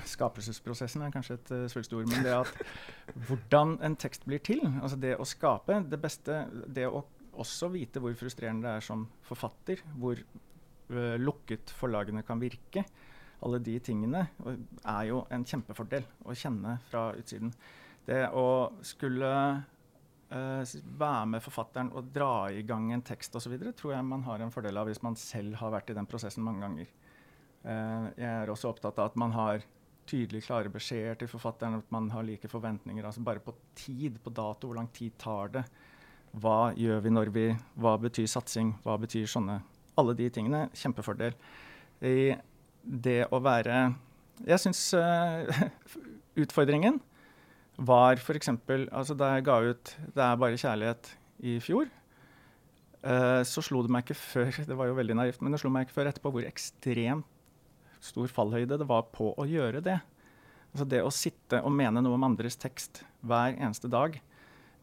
[0.08, 2.62] Skapelsesprosessen er kanskje et uh, svulstig ord, men det at
[3.28, 7.04] hvordan en tekst blir til, altså det å skape det beste Det å
[7.40, 12.86] også vite hvor frustrerende det er som forfatter, hvor uh, lukket forlagene kan virke,
[13.46, 14.26] alle de tingene
[14.84, 17.54] er jo en kjempefordel å kjenne fra utsiden.
[18.08, 18.48] Det å
[18.84, 19.30] skulle
[20.30, 24.54] være med forfatteren og dra i gang en tekst osv., tror jeg man har en
[24.54, 26.92] fordel av hvis man selv har vært i den prosessen mange ganger.
[27.63, 29.65] Uh, jeg er også opptatt av at man har
[30.10, 33.06] tydelig klare beskjeder til forfatteren, at man har like forventninger.
[33.06, 35.65] altså Bare på tid, på dato, hvor lang tid tar det?
[36.39, 37.46] Hva gjør vi når vi
[37.82, 38.76] Hva betyr satsing?
[38.84, 39.60] Hva betyr sånne
[39.98, 40.68] Alle de tingene.
[40.78, 41.34] Kjempefordel.
[42.06, 42.36] I
[42.84, 43.96] det å være
[44.46, 45.50] Jeg syns uh,
[46.44, 47.02] utfordringen
[47.80, 48.52] var f.eks.
[48.92, 51.88] Altså da jeg ga ut 'Det er bare kjærlighet' i fjor,
[53.04, 55.70] uh, så slo det meg ikke før Det var jo veldig naivt, men det slo
[55.72, 57.26] meg ikke før etterpå hvor ekstremt
[58.00, 60.00] stor fallhøyde det var på å gjøre det.
[60.72, 64.20] Altså det å sitte og mene noe om andres tekst hver eneste dag.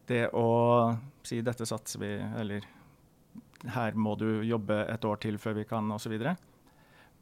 [0.07, 2.61] Det å si 'dette satser vi', eller
[3.65, 6.13] 'her må du jobbe et år til før vi kan', osv.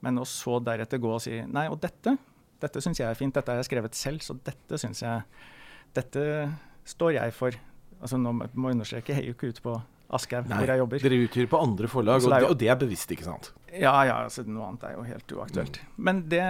[0.02, 2.18] Men å så deretter gå og si 'nei, og dette
[2.62, 5.24] dette syns jeg er fint, dette har jeg skrevet selv, så dette syns jeg
[5.96, 6.24] Dette
[6.86, 7.60] står jeg for'.
[8.02, 9.76] Altså nå må jeg understreke, jeg er jo ikke ute på
[10.14, 11.02] Aschehoug, hvor jeg jobber.
[11.02, 13.52] Dere utgir på andre forlag, og, det, og det er bevisst, ikke sant?
[13.74, 15.80] Ja, ja, altså noe annet er jo helt uaktuelt.
[15.82, 15.96] Mm.
[16.08, 16.44] Men det,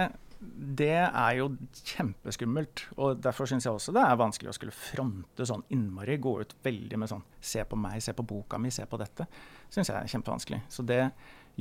[0.82, 1.48] det, er jo
[1.92, 2.84] kjempeskummelt.
[3.00, 6.18] Og derfor syns jeg også det er vanskelig å skulle fronte sånn innmari.
[6.22, 9.26] Gå ut veldig med sånn Se på meg, se på boka mi, se på dette.
[9.72, 10.60] Syns jeg er kjempevanskelig.
[10.68, 11.02] Så det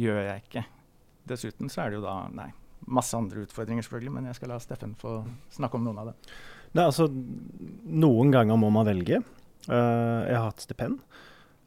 [0.02, 0.66] gjør jeg ikke.
[1.32, 2.52] Dessuten så er det jo da Nei,
[2.86, 5.18] masse andre utfordringer, selvfølgelig, men jeg skal la Steffen få
[5.56, 6.18] snakke om noen av det.
[6.76, 9.22] Nei, altså, noen ganger må man velge.
[9.70, 11.00] Uh, jeg har hatt stipend.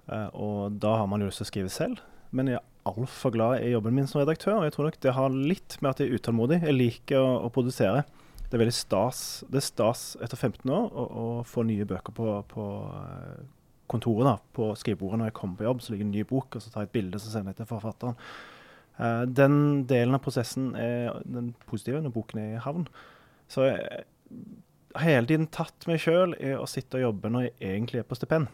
[0.09, 2.03] Uh, og da har man jo lyst til å skrive selv.
[2.37, 4.59] Men jeg er altfor glad i jobben min som redaktør.
[4.59, 6.61] Og jeg tror nok det har litt med at jeg er utålmodig.
[6.67, 8.05] Jeg liker å, å produsere.
[8.49, 12.15] Det er veldig stas Det er stas etter 15 år å, å få nye bøker
[12.17, 13.43] på, på eh,
[13.93, 14.25] kontoret.
[14.31, 16.73] da, På skrivebordet når jeg kommer på jobb, så ligger en ny bok, og så
[16.73, 18.17] tar jeg et bilde og sender jeg til forfatteren.
[18.99, 22.89] Uh, den delen av prosessen er den positive når boken er i havn.
[23.53, 24.01] Så jeg
[24.97, 28.17] hele tiden tatt meg sjøl i å sitte og jobbe når jeg egentlig er på
[28.19, 28.49] stipend.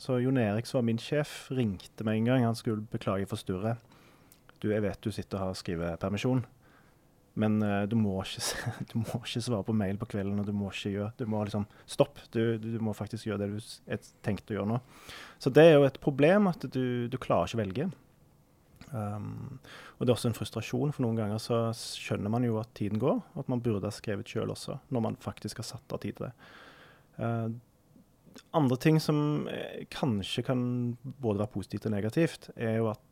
[0.00, 2.46] Så Jon Erik, som var min sjef, ringte meg en gang.
[2.48, 3.74] Han skulle beklage for Sture.
[4.60, 6.42] Du, jeg vet du sitter og har skrivepermisjon,
[7.40, 8.42] men uh, du, må ikke,
[8.90, 10.40] du, må ikke, svare på mail på kvelden.
[10.40, 12.20] og Du må ikke gjøre, du må liksom Stopp.
[12.32, 14.80] Du, du, må faktisk gjøre det du er tenkt å gjøre nå.
[15.40, 17.90] Så det er jo et problem at du, du klarer ikke å velge.
[18.90, 19.60] Um,
[19.98, 23.00] og det er også en frustrasjon, for noen ganger så skjønner man jo at tiden
[23.02, 23.20] går.
[23.34, 26.18] og At man burde ha skrevet sjøl også, når man faktisk har satt av tid
[26.18, 26.32] til det.
[27.20, 27.50] Uh,
[28.56, 30.60] andre ting som eh, kanskje kan
[31.02, 33.06] både være positivt og negativt, er jo at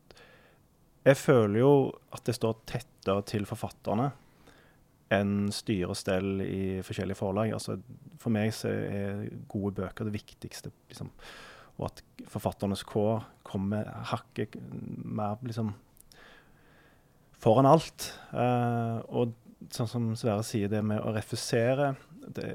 [1.07, 1.73] jeg føler jo
[2.15, 4.09] at det står tettere til forfatterne
[5.15, 7.53] enn styre og stell i forskjellige forlag.
[7.55, 7.79] Altså,
[8.21, 10.71] for meg så er gode bøker det viktigste.
[10.91, 11.09] Liksom.
[11.79, 15.73] Og at forfatternes kår kommer hakket mer liksom
[17.39, 18.11] foran alt.
[18.33, 19.35] Uh, og
[19.71, 21.93] sånn som Sverre sier, det med å refusere
[22.27, 22.49] det,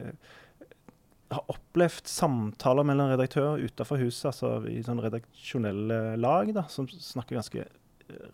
[1.24, 6.86] Jeg har opplevd samtaler mellom redaktører utenfor huset, altså i sånn redaksjonelle lag, da, som
[6.86, 7.64] snakker ganske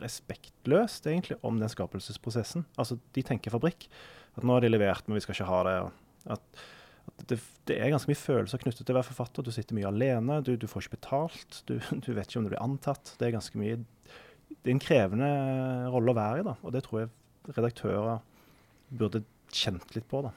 [0.02, 2.66] respektløst egentlig om den skapelsesprosessen.
[2.76, 3.86] Altså, De tenker fabrikk.
[4.36, 5.76] At nå har de levert, men vi skal ikke ha det.
[5.86, 6.62] At, at
[7.28, 9.46] det, det, er ganske mye følelser knyttet til å være forfatter.
[9.46, 11.62] Du sitter mye alene, du, du får ikke betalt.
[11.68, 13.14] Du, du, vet ikke om du blir antatt.
[13.20, 15.30] Det er ganske mye Det er en krevende
[15.92, 16.56] rolle å være i, da.
[16.64, 18.24] Og det tror jeg redaktører
[18.90, 19.22] burde
[19.54, 20.24] kjent litt på.
[20.26, 20.32] da.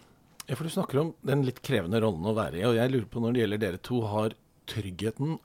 [0.47, 2.67] Ja, for Du snakker om den litt krevende rollen å være i.
[2.67, 4.37] og jeg lurer på Når det gjelder dere to, har
[4.69, 5.37] tryggheten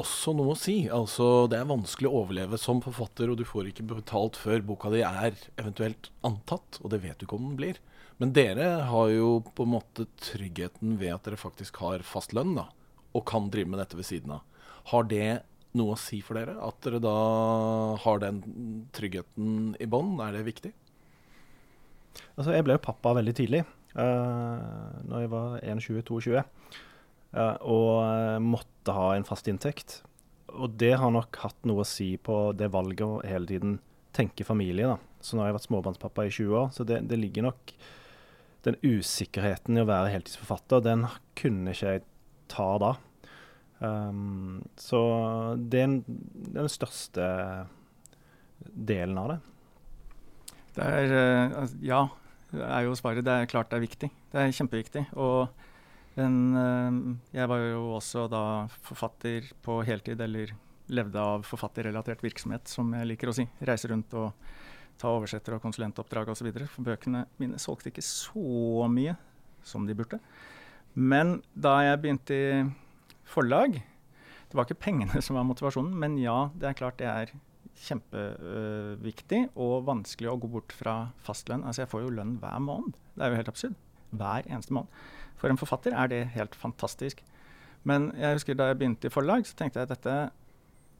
[0.00, 0.88] også noe å si.
[0.90, 4.90] Altså, Det er vanskelig å overleve som forfatter, og du får ikke betalt før boka
[4.90, 7.78] di er eventuelt antatt, og det vet du ikke om den blir.
[8.22, 12.54] Men dere har jo på en måte tryggheten ved at dere faktisk har fast lønn,
[12.58, 12.68] da,
[13.14, 14.44] og kan drive med dette ved siden av.
[14.92, 15.42] Har det
[15.74, 16.54] noe å si for dere?
[16.62, 17.14] At dere da
[18.04, 18.40] har den
[18.94, 20.16] tryggheten i bånn?
[20.22, 20.70] Er det viktig?
[22.36, 23.64] Altså, jeg ble jo pappa veldig tidlig,
[23.98, 26.44] uh, når jeg var 21-22.
[27.34, 29.98] Uh, og uh, måtte ha en fast inntekt.
[30.54, 33.78] Og det har nok hatt noe å si på det valget å hele tiden
[34.14, 34.86] tenke familie.
[34.94, 34.98] da.
[35.18, 37.74] Så nå har jeg vært småbarnspappa i 20 år, så det, det ligger nok
[38.64, 42.04] Den usikkerheten i å være heltidsforfatter, den kunne ikke jeg
[42.52, 42.94] ta da.
[43.84, 45.00] Um, så
[45.58, 47.26] det er den største
[48.64, 49.38] delen av det.
[50.74, 52.06] Det er uh, Ja,
[52.54, 53.26] det er jo svaret.
[53.26, 54.10] Det er klart det er viktig.
[54.32, 55.06] Det er kjempeviktig.
[55.20, 58.44] Og en, uh, jeg var jo også da
[58.86, 60.54] forfatter på heltid, eller
[60.94, 63.46] levde av forfatterrelatert virksomhet, som jeg liker å si.
[63.64, 64.32] Reise rundt og
[65.00, 66.50] ta oversetter- og konsulentoppdrag osv.
[66.70, 69.16] For bøkene mine solgte ikke så mye
[69.64, 70.20] som de burde.
[70.94, 72.62] Men da jeg begynte i
[73.26, 77.32] forlag Det var ikke pengene som var motivasjonen, men ja, det er klart det er
[77.82, 81.64] kjempeviktig og vanskelig å gå bort fra fastlønn.
[81.66, 82.94] Altså jeg får jo lønn hver måned.
[83.16, 83.74] Det er jo helt absurd.
[84.14, 85.02] Hver eneste måned.
[85.40, 87.24] For en forfatter er det helt fantastisk.
[87.82, 90.14] Men jeg husker da jeg begynte i forlag, så tenkte jeg at dette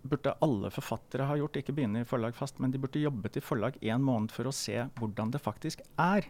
[0.04, 1.56] burde alle forfattere ha gjort.
[1.60, 4.54] Ikke begynne i forlag fast, men de burde jobbet i forlag én måned for å
[4.54, 6.28] se hvordan det faktisk er.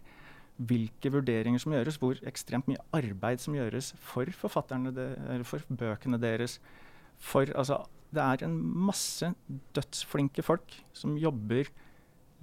[0.54, 5.08] Hvilke vurderinger som gjøres, hvor ekstremt mye arbeid som gjøres for forfatterne, de,
[5.48, 6.60] for bøkene deres.
[7.18, 7.84] For altså
[8.14, 8.54] Det er en
[8.86, 9.26] masse
[9.74, 11.66] dødsflinke folk som jobber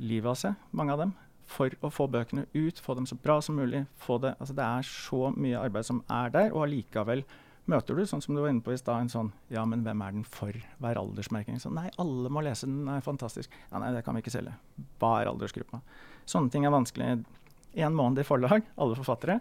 [0.04, 1.14] livet av seg, mange av dem,
[1.48, 3.86] for å få bøkene ut, få dem så bra som mulig.
[3.86, 7.24] Det, altså det er så mye arbeid som er der, og allikevel
[7.72, 10.04] møter du, sånn som du var inne på i stad, en sånn Ja, men hvem
[10.06, 10.56] er den for?
[10.80, 11.60] Hva er aldersmerking?
[11.64, 13.54] Sånn, nei, alle må lese den, den er fantastisk.
[13.72, 14.56] Ja, nei, det kan vi ikke selge.
[15.02, 15.82] Hva er aldersgruppa?
[16.30, 17.22] Sånne ting er vanskelig.
[17.82, 19.40] En måned i forlag, alle forfattere,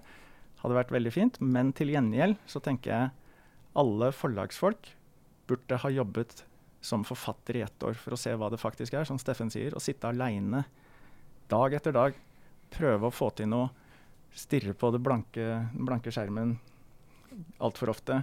[0.63, 1.41] hadde vært veldig fint.
[1.43, 3.11] Men til gjengjeld så tenker jeg
[3.81, 4.95] alle forlagsfolk
[5.51, 6.45] burde ha jobbet
[6.81, 9.75] som forfatter i ett år for å se hva det faktisk er, som Steffen sier.
[9.77, 10.65] Å sitte aleine
[11.51, 12.17] dag etter dag,
[12.71, 13.71] prøve å få til noe,
[14.31, 16.55] stirre på blanke, den blanke skjermen
[17.61, 18.23] altfor ofte.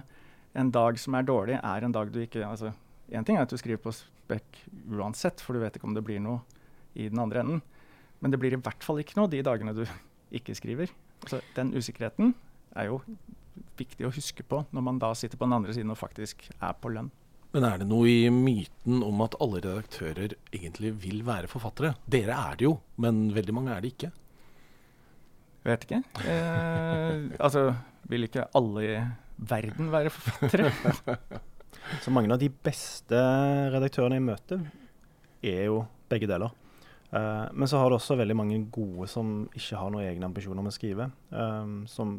[0.58, 2.74] En dag som er dårlig, er en dag du ikke altså,
[3.08, 4.58] Én ting er at du skriver på spekk
[4.92, 6.42] uansett, for du vet ikke om det blir noe
[6.92, 7.62] i den andre enden.
[8.20, 9.86] Men det blir i hvert fall ikke noe de dagene du
[10.38, 10.92] ikke skriver.
[11.24, 12.34] Altså, den usikkerheten
[12.76, 13.00] er jo
[13.78, 16.76] viktig å huske på når man da sitter på den andre siden og faktisk er
[16.76, 17.08] på lønn.
[17.56, 21.94] Men er det noe i myten om at alle redaktører egentlig vil være forfattere?
[22.04, 24.10] Dere er det jo, men veldig mange er det ikke.
[25.66, 26.02] Vet ikke.
[26.28, 27.72] Eh, altså
[28.08, 28.96] vil ikke alle i
[29.50, 30.72] verden være forfattere?
[32.02, 33.18] Så mange av de beste
[33.72, 34.64] redaktørene jeg møter,
[35.44, 36.52] er jo begge deler.
[37.08, 40.64] Uh, men så har du også veldig mange gode som ikke har noen egne ambisjoner
[40.64, 41.08] med å skrive.
[41.32, 42.18] Um, som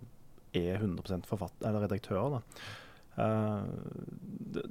[0.57, 1.19] er 100
[1.61, 2.41] eller redaktører.
[3.19, 3.67] Uh,
[4.55, 4.65] det,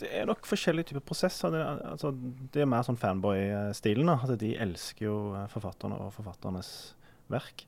[0.00, 1.52] det, er nok forskjellige typer prosesser.
[1.52, 1.60] Det,
[1.90, 2.14] altså,
[2.54, 4.14] det er mer sånn fanboy-stilen.
[4.14, 5.18] At de elsker jo
[5.52, 6.72] forfatterne og forfatternes
[7.32, 7.66] verk.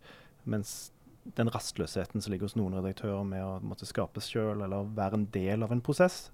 [0.48, 0.90] Mens
[1.36, 5.28] den rastløsheten som ligger hos noen redaktører med å måtte skapes sjøl eller være en
[5.34, 6.30] del av en prosess,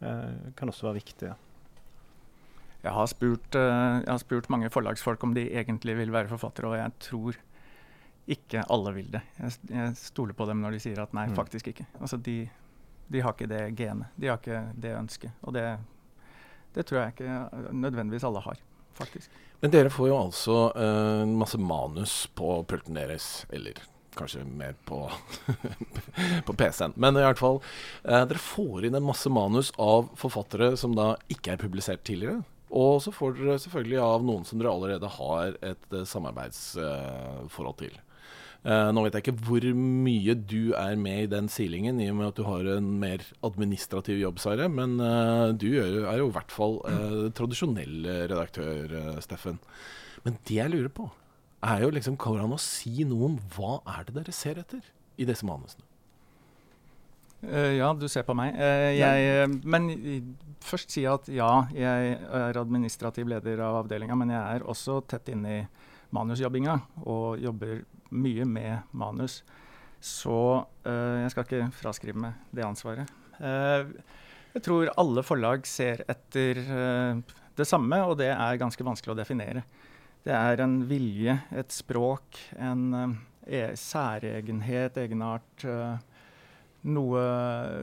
[0.00, 1.32] eh, kan også være viktig.
[2.84, 6.68] Jeg har, spurt, uh, jeg har, spurt, mange forlagsfolk om de egentlig vil være forfattere,
[6.68, 7.38] og jeg tror
[8.34, 9.22] ikke alle vil det.
[9.38, 11.38] Jeg, jeg stoler på dem når de sier at nei, mm.
[11.38, 11.86] faktisk ikke.
[11.96, 12.42] Altså, de,
[13.08, 14.12] de, har ikke det genet.
[14.20, 15.32] De har ikke det ønsket.
[15.48, 15.64] Og det,
[16.76, 18.60] det tror jeg ikke nødvendigvis alle har,
[19.00, 19.32] faktisk.
[19.64, 23.78] Men dere får jo altså uh, masse manus på pulten deres, eller
[24.14, 24.98] Kanskje mer på,
[26.46, 26.92] på PC-en.
[27.00, 27.56] Men i hvert fall,
[28.04, 32.44] uh, dere får inn en masse manus av forfattere som da ikke er publisert tidligere.
[32.76, 37.96] Og så får dere selvfølgelig av noen som dere allerede har et uh, samarbeidsforhold til.
[38.64, 42.16] Uh, nå vet jeg ikke hvor mye du er med i den silingen, i og
[42.16, 44.70] med at du har en mer administrativ jobb, Sverre.
[44.72, 49.60] Men uh, du er jo i hvert fall uh, tradisjonell redaktør, Steffen.
[50.24, 51.10] Men det jeg lurer på,
[51.64, 54.60] er jo liksom Går det an å si noe om hva er det dere ser
[54.60, 54.80] etter
[55.20, 55.84] i disse manusene?
[57.44, 58.54] ja, du ser på meg.
[58.96, 59.90] jeg, men
[60.64, 65.28] først si at ja, jeg er administrativ leder av avdelinga, men jeg er også tett
[65.34, 65.58] inne i
[66.14, 67.82] manusjobbinga og jobber
[68.14, 69.40] mye med manus.
[70.04, 73.10] Så uh, jeg skal ikke fraskrive meg det ansvaret.
[73.38, 73.88] Uh,
[74.54, 77.22] jeg tror alle forlag ser etter uh,
[77.56, 79.64] det samme, og det er ganske vanskelig å definere.
[80.24, 85.66] Det er en vilje, et språk, en e særegenhet, egenart.
[86.84, 87.24] noe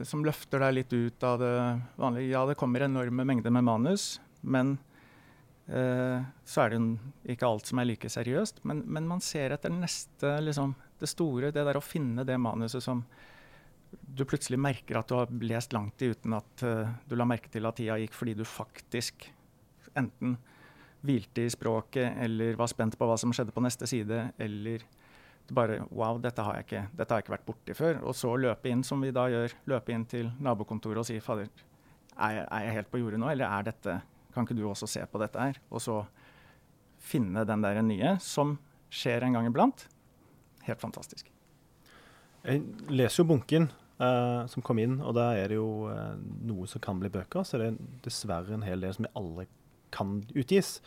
[0.04, 1.54] som løfter deg litt ut av det
[2.02, 2.32] vanlige.
[2.34, 4.74] Ja, det kommer enorme mengder med manus, men
[5.72, 6.78] så er det
[7.32, 11.52] ikke alt som er like seriøst, men, men man ser etter neste, liksom, det store.
[11.54, 13.00] Det der å finne det manuset som
[13.92, 17.50] du plutselig merker at du har lest langt i uten at uh, du la merke
[17.52, 19.26] til at tida gikk fordi du faktisk
[19.98, 20.38] enten
[21.02, 24.84] hvilte i språket eller var spent på hva som skjedde på neste side, eller
[25.52, 27.98] bare Wow, dette har jeg ikke, dette har jeg ikke vært borti før.
[28.06, 31.50] Og så løpe inn, som vi da gjør, løpe inn til nabokontoret og si fader,
[32.14, 33.98] er jeg, er jeg helt på jordet nå, eller er dette
[34.34, 35.60] kan ikke du også se på dette her?
[35.70, 36.02] Og så
[37.02, 38.56] finne den der nye som
[38.92, 39.86] skjer en gang iblant.
[40.66, 41.28] Helt fantastisk.
[42.42, 43.68] Jeg leser jo bunken
[44.02, 46.14] uh, som kom inn, og der er det jo uh,
[46.46, 47.46] noe som kan bli bøker.
[47.46, 49.48] Så det er dessverre en hel del som alle
[49.94, 50.78] kan utgis.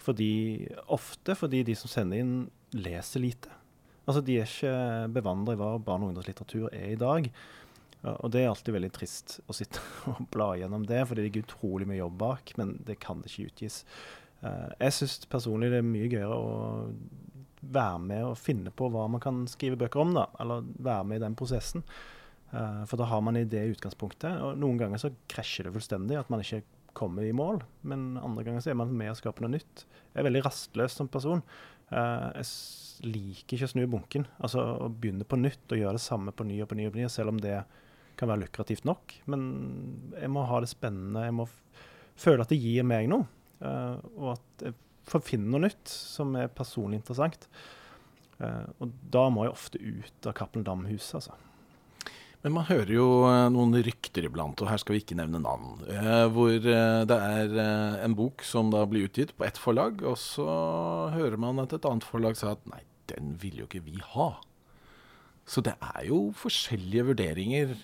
[0.00, 2.36] Fordi, ofte fordi de som sender inn,
[2.76, 3.52] leser lite.
[4.08, 7.28] Altså De er ikke bevandra i hva barne- og ungdomslitteratur er i dag.
[8.00, 11.44] Og det er alltid veldig trist å sitte og bla gjennom det, for det ligger
[11.44, 13.82] utrolig mye jobb bak, men det kan ikke utgis.
[14.40, 16.88] Uh, jeg syns personlig det er mye gøyere å
[17.60, 21.20] være med og finne på hva man kan skrive bøker om, da, eller være med
[21.20, 21.84] i den prosessen.
[22.54, 24.40] Uh, for da har man i det utgangspunktet.
[24.46, 26.64] Og noen ganger så krasjer det fullstendig, at man ikke
[26.96, 27.60] kommer i mål.
[27.86, 29.84] Men andre ganger så er man med og skaper noe nytt.
[30.14, 31.44] Jeg er veldig rastløs som person.
[31.92, 32.48] Uh, jeg
[33.12, 34.24] liker ikke å snu bunken.
[34.40, 36.96] Altså å begynne på nytt og gjøre det samme på ny og på ny, og
[36.96, 37.86] på ny selv om det er
[38.20, 39.16] kan være lukrativt nok.
[39.32, 39.42] Men
[40.14, 41.26] jeg må ha det spennende.
[41.26, 41.48] Jeg må
[42.20, 43.28] føle at det gir meg noe.
[43.60, 44.76] Uh, og at jeg
[45.10, 47.46] får finne noe nytt som er personlig interessant.
[48.40, 51.36] Uh, og da må jeg ofte ut av Cappelen Dam-huset, altså.
[52.40, 55.82] Men man hører jo uh, noen rykter iblant, og her skal vi ikke nevne navn,
[56.32, 57.58] hvor det er
[58.00, 60.46] en bok som da blir utgitt på ett forlag, og så
[61.12, 62.80] hører man at et annet forlag sa at nei,
[63.12, 64.30] den vil jo ikke vi ha.
[65.44, 67.76] Så det er jo forskjellige vurderinger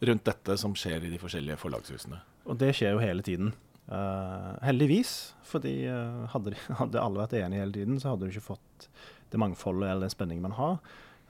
[0.00, 2.18] rundt dette som skjer i de forskjellige forlagshusene.
[2.48, 3.52] Og det skjer jo hele tiden.
[3.84, 8.32] Uh, heldigvis, fordi uh, hadde, de, hadde, alle vært enige hele tiden, så hadde du
[8.32, 8.88] ikke fått
[9.32, 10.78] det mangfoldet eller den spenningen man har.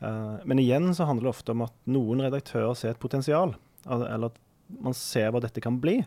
[0.00, 4.30] Uh, men igjen så handler det ofte om at noen redaktører ser et potensial, eller
[4.30, 4.40] at
[4.84, 6.00] man ser hva dette kan bli.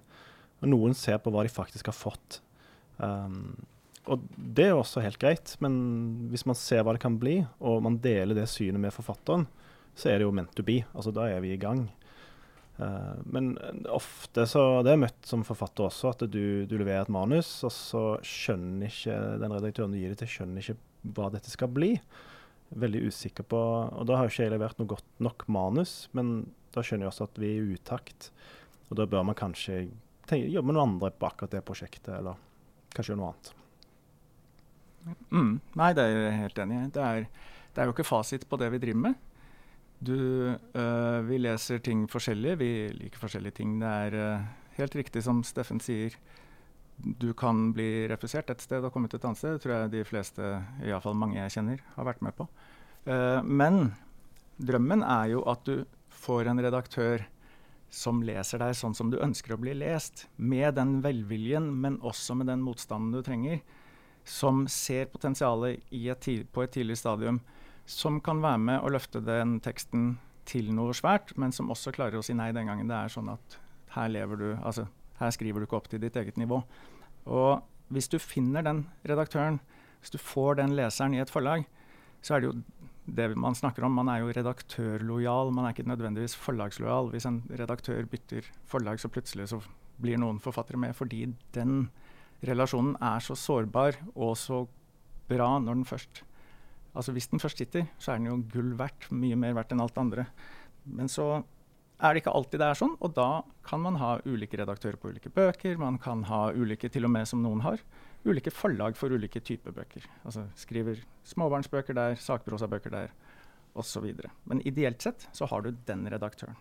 [0.63, 2.39] Og noen ser på hva de faktisk har fått.
[2.97, 3.53] Um,
[4.07, 5.75] og det er jo også helt greit, men
[6.31, 9.45] hvis man ser hva det kan bli, og man deler det synet med forfatteren,
[9.97, 10.79] så er det jo meant to be.
[10.95, 11.87] Altså da er vi i gang.
[12.77, 13.55] Uh, men
[13.89, 17.73] ofte så Det er møtt som forfatter også, at du, du, leverer et manus, og
[17.73, 20.77] så skjønner ikke den redaktøren du gir det til, skjønner ikke
[21.17, 21.95] hva dette skal bli.
[22.77, 26.83] Veldig usikker på Og da har ikke jeg levert noe godt nok manus, men da
[26.83, 28.31] skjønner jeg også at vi er i utakt.
[28.89, 29.87] Og da bør man kanskje
[30.27, 32.37] tenke, jobbe med noen andre på akkurat det prosjektet, eller
[32.93, 33.53] kanskje gjøre noe annet.
[35.31, 36.89] Mm, nei, det er jeg helt enig i.
[36.93, 37.05] Det
[37.77, 39.17] det er jo ikke fasit på det vi driver med.
[39.99, 40.13] Du,
[40.77, 42.57] øh, vi leser ting forskjellig.
[42.59, 43.79] Vi liker forskjellige ting.
[43.81, 44.43] Det er øh,
[44.77, 46.13] helt riktig som Steffen sier.
[46.97, 49.57] Du kan bli refusert et sted og komme til et annet sted.
[49.57, 50.51] Det tror jeg de fleste,
[50.85, 52.47] iallfall mange jeg kjenner, har vært med på.
[53.05, 53.91] Uh, men
[54.57, 57.21] drømmen er jo at du får en redaktør
[57.93, 60.25] som leser deg sånn som du ønsker å bli lest.
[60.37, 63.61] Med den velviljen, men også med den motstanden du trenger.
[64.25, 67.39] Som ser potensialet et på et tidlig stadium
[67.87, 70.17] som kan være med å løfte den teksten
[70.47, 73.31] til noe svært, men som også klarer å si nei den gangen det er sånn
[73.31, 73.57] at
[73.95, 74.87] her lever du Altså,
[75.19, 76.61] her skriver du ikke opp til ditt eget nivå.
[77.25, 79.61] Og hvis du finner den redaktøren,
[80.01, 81.65] hvis du får den leseren i et forlag,
[82.21, 82.57] så er det jo
[83.07, 83.95] det man snakker om.
[83.95, 87.11] Man er jo redaktørlojal, man er ikke nødvendigvis forlagslojal.
[87.13, 89.61] Hvis en redaktør bytter forlag, så plutselig så
[89.97, 91.25] blir noen forfattere med, fordi
[91.55, 91.87] den
[92.45, 94.65] relasjonen er så sårbar og så
[95.31, 96.21] bra når den først
[96.97, 99.11] Altså Hvis den først sitter, så er den jo gull verdt.
[99.13, 100.25] Mye mer verdt enn alt andre.
[100.89, 101.43] Men så
[101.97, 103.27] er det ikke alltid det er sånn, og da
[103.65, 105.79] kan man ha ulike redaktører på ulike bøker.
[105.81, 107.81] Man kan ha ulike, til og med som noen har,
[108.27, 110.05] ulike forlag for ulike typer bøker.
[110.23, 113.13] Altså skriver småbarnsbøker der, sakprosabøker der,
[113.77, 114.05] osv.
[114.49, 116.57] Men ideelt sett så har du den redaktøren.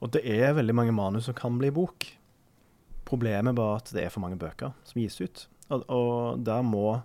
[0.00, 2.06] Og det er veldig mange manus som kan bli bok.
[3.08, 5.46] Problemet er bare at det er for mange bøker som gis ut.
[5.70, 7.00] Og, og der må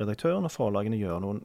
[0.00, 1.42] redaktøren og forlagene gjøre noen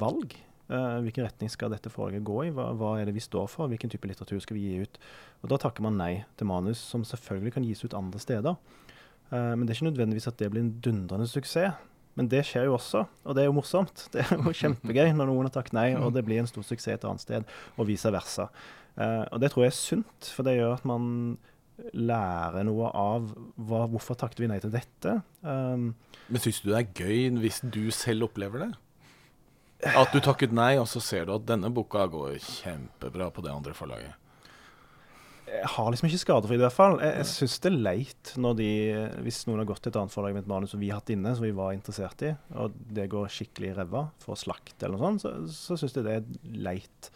[0.00, 0.36] valg.
[0.66, 2.52] Uh, hvilken retning skal dette forlaget gå i?
[2.54, 3.70] Hva, hva, er det vi står for?
[3.70, 4.98] Hvilken type litteratur skal vi gi ut?
[5.44, 8.56] Og Da takker man nei til manus som selvfølgelig kan gis ut andre steder.
[9.30, 11.76] Uh, men det er ikke nødvendigvis at det blir en dundrende suksess.
[12.16, 14.06] Men det skjer jo også, og det er jo morsomt.
[14.12, 16.94] Det er jo kjempegøy når noen har takket nei, og det blir en stor suksess
[16.94, 18.48] et annet sted, og vice versa.
[18.96, 21.36] Uh, og det tror jeg er sunt, for det gjør at man
[21.92, 25.18] lærer noe av hva, hvorfor takket vi nei til dette.
[25.42, 25.90] Um,
[26.28, 28.72] Men syns du det er gøy hvis du selv opplever det?
[29.92, 33.52] At du takket nei, og så ser du at denne boka går kjempebra på det
[33.52, 34.14] andre forlaget.
[35.46, 36.96] Jeg har liksom ikke skadefri, i hvert fall.
[36.98, 38.70] Jeg, jeg syns det er leit når de,
[39.22, 41.12] hvis noen har gått til et annet forlag med et manus som vi har hatt
[41.14, 44.96] inne, som vi var interessert i, og det går skikkelig i ræva for slakt eller
[44.96, 47.10] noe sånt, så, så syns jeg det er leit.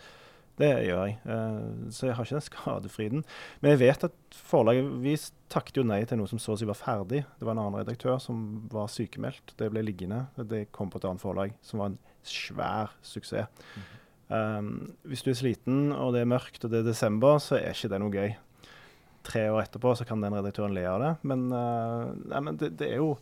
[0.61, 1.17] Det gjør jeg.
[1.25, 3.23] Uh, så jeg har ikke den skadefriden.
[3.63, 5.15] Men jeg vet at forlaget Vi
[5.53, 7.23] takket jo nei til noe som så å si var ferdig.
[7.39, 8.43] Det var en annen redaktør som
[8.73, 9.57] var sykemeldt.
[9.59, 10.27] Det ble liggende.
[10.37, 13.49] Det kom på et annet forlag, som var en svær suksess.
[13.49, 14.59] Mm -hmm.
[14.59, 17.73] um, hvis du er sliten, og det er mørkt, og det er desember, så er
[17.73, 18.37] ikke det noe gøy.
[19.23, 22.79] Tre år etterpå så kan den redaktøren le av det, men, uh, nei, men det,
[22.79, 23.19] det, er jo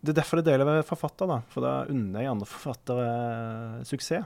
[0.00, 1.40] Det er derfor det er deilig å være forfatter, da.
[1.48, 4.24] For da unner jeg andre forfattere suksess.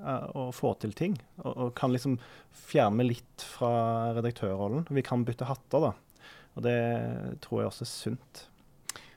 [0.00, 1.18] Uh, og få til ting.
[1.42, 2.16] Og, og, kan liksom
[2.64, 4.86] fjerne litt fra redaktørrollen.
[4.90, 5.92] Vi kan bytte hatter, da.
[6.56, 6.78] Og det
[7.44, 8.46] tror jeg også er sunt.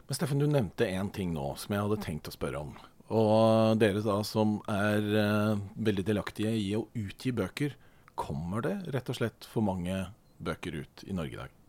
[0.06, 2.76] Men Steffen, du nevnte én ting nå som jeg hadde tenkt å spørre om.
[3.16, 7.76] Og dere da som er uh, veldig delaktige i å utgi bøker,
[8.16, 10.06] kommer det rett og slett for mange
[10.44, 11.62] bøker ut i Norge i dag?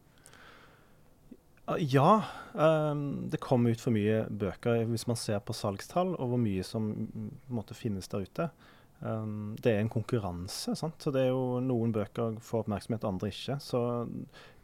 [1.82, 2.22] Ja,
[2.54, 6.62] um, det kommer ut for mye bøker hvis man ser på salgstall og hvor mye
[6.66, 6.92] som
[7.50, 8.46] måtte finnes der ute.
[9.00, 10.74] Um, det er en konkurranse.
[10.78, 10.96] sant?
[11.02, 13.58] Så det er jo Noen bøker får oppmerksomhet, andre ikke.
[13.62, 13.80] Så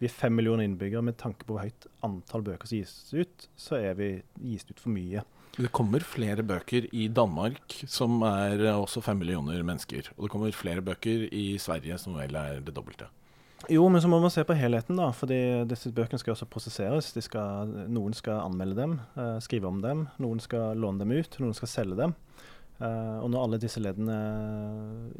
[0.00, 1.04] vi er fem millioner innbyggere.
[1.04, 4.10] Med tanke på hvor høyt antall bøker som gis ut, så er vi
[4.40, 5.24] gist ut for mye.
[5.52, 10.08] Det kommer flere bøker i Danmark, som er også fem millioner mennesker.
[10.16, 13.10] Og det kommer flere bøker i Sverige, som vel er det dobbelte.
[13.70, 15.12] Jo, men så må man se på helheten, da.
[15.14, 15.38] fordi
[15.70, 17.12] disse bøkene skal også prosesseres.
[17.22, 20.06] Skal, noen skal anmelde dem, uh, skrive om dem.
[20.22, 22.16] Noen skal låne dem ut, noen skal selge dem.
[22.82, 24.16] Uh, og når alle disse leddene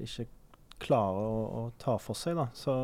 [0.02, 0.26] ikke
[0.82, 2.74] klarer å, å ta for seg, da, så,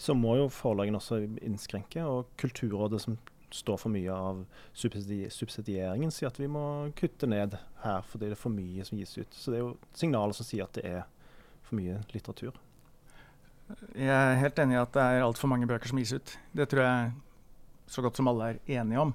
[0.00, 2.04] så må jo forlagene også innskrenke.
[2.06, 3.18] Og Kulturrådet, som
[3.54, 4.42] står for mye av
[4.76, 6.62] subsidieringen, sier at vi må
[6.98, 9.36] kutte ned her fordi det er for mye som gis ut.
[9.36, 11.06] Så det er jo signaler som sier at det er
[11.64, 12.56] for mye litteratur.
[13.92, 16.36] Jeg er helt enig i at det er altfor mange bøker som gis ut.
[16.56, 17.10] Det tror jeg
[17.88, 19.12] så godt som alle er enige om.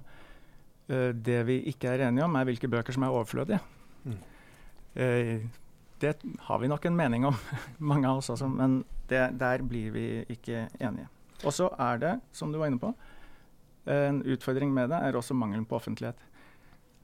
[0.89, 3.61] Uh, det vi ikke er enige om, er hvilke bøker som er overflødige.
[4.03, 4.19] Mm.
[4.93, 5.45] Uh,
[6.03, 6.17] det
[6.47, 7.37] har vi nok en mening om,
[7.91, 11.07] mange av oss også, men det, der blir vi ikke enige.
[11.43, 12.93] Og så er det, som du var inne på,
[13.89, 16.19] en utfordring med det er også mangelen på offentlighet.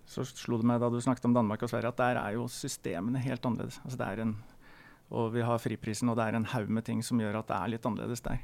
[0.10, 2.48] Så slo det meg da du snakket om Danmark og Sverige, at der er jo
[2.50, 3.82] systemene helt annerledes.
[3.84, 4.32] Altså det er en,
[5.12, 7.58] og vi har friprisen, og det er en haug med ting som gjør at det
[7.60, 8.40] er litt annerledes der.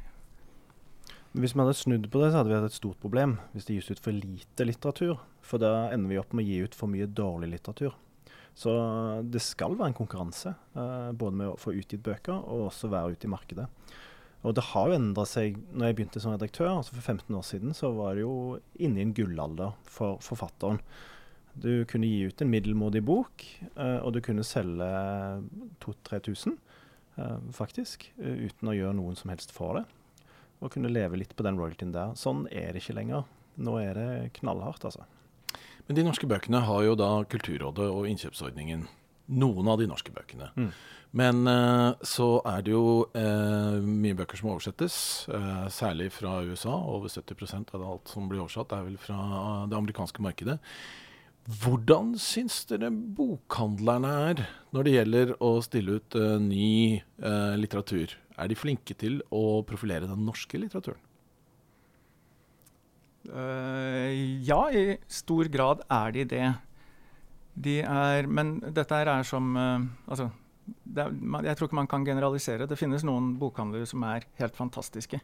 [1.35, 3.79] Hvis vi hadde snudd på det, så hadde vi hatt et stort problem hvis det
[3.79, 5.17] gis ut for lite litteratur.
[5.43, 7.95] For da ender vi opp med å gi ut for mye dårlig litteratur.
[8.55, 8.71] Så
[9.27, 13.17] det skal være en konkurranse, uh, både med å få utgitt bøker og også være
[13.17, 13.67] ute i markedet.
[14.45, 15.57] Og det har jo endra seg.
[15.73, 18.35] Når jeg begynte som redaktør, altså for 15 år siden, så var det jo
[18.77, 20.79] inne i en gullalder for forfatteren.
[21.55, 23.45] Du kunne gi ut en middelmådig bok,
[23.79, 24.89] uh, og du kunne selge
[25.83, 26.57] 2000-3000,
[27.17, 29.85] uh, faktisk, uh, uten å gjøre noen som helst for det.
[30.61, 32.13] Og kunne leve litt på den royaltyen der.
[32.19, 33.25] Sånn er det ikke lenger.
[33.55, 35.07] Nå er det knallhardt, altså.
[35.85, 38.87] Men de norske bøkene har jo da Kulturrådet og innkjøpsordningen.
[39.37, 40.51] Noen av de norske bøkene.
[40.57, 40.69] Mm.
[41.15, 44.97] Men uh, så er det jo uh, mye bøker som oversettes,
[45.31, 46.75] uh, særlig fra USA.
[46.75, 49.17] Over 70% av alt som blir oversatt, er vel fra
[49.71, 50.59] det amerikanske markedet.
[51.45, 56.97] Hvordan syns dere bokhandlerne er når det gjelder å stille ut ny
[57.61, 58.15] litteratur?
[58.41, 61.04] Er de flinke til å profilere den norske litteraturen?
[63.25, 66.47] Ja, i stor grad er de det.
[67.55, 70.29] De er, men dette er som altså,
[70.95, 71.13] er,
[71.47, 72.67] jeg tror ikke man kan generalisere.
[72.67, 75.21] Det finnes noen bokhandlere som er helt fantastiske.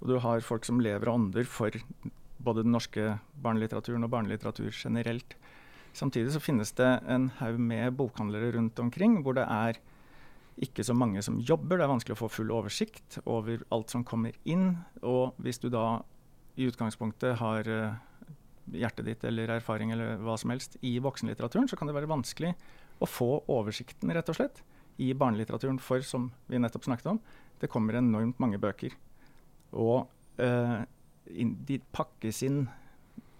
[0.00, 1.74] Og du har folk som lever og ånder for
[2.46, 5.36] både den norske barnelitteraturen og barnelitteratur generelt.
[5.96, 9.78] Samtidig så finnes det en haug med bokhandlere rundt omkring hvor det er
[10.60, 11.78] ikke så mange som jobber.
[11.78, 14.74] Det er vanskelig å få full oversikt over alt som kommer inn.
[15.04, 16.02] Og hvis du da
[16.56, 17.98] i utgangspunktet har uh,
[18.72, 22.54] hjertet ditt eller erfaring eller hva som helst i voksenlitteraturen, så kan det være vanskelig
[22.98, 24.62] å få oversikten, rett og slett,
[24.96, 25.78] i barnelitteraturen.
[25.82, 27.20] For som vi nettopp snakket om,
[27.60, 28.96] det kommer enormt mange bøker.
[29.76, 30.08] Og
[30.40, 30.80] eh,
[31.36, 32.66] in, de pakkes inn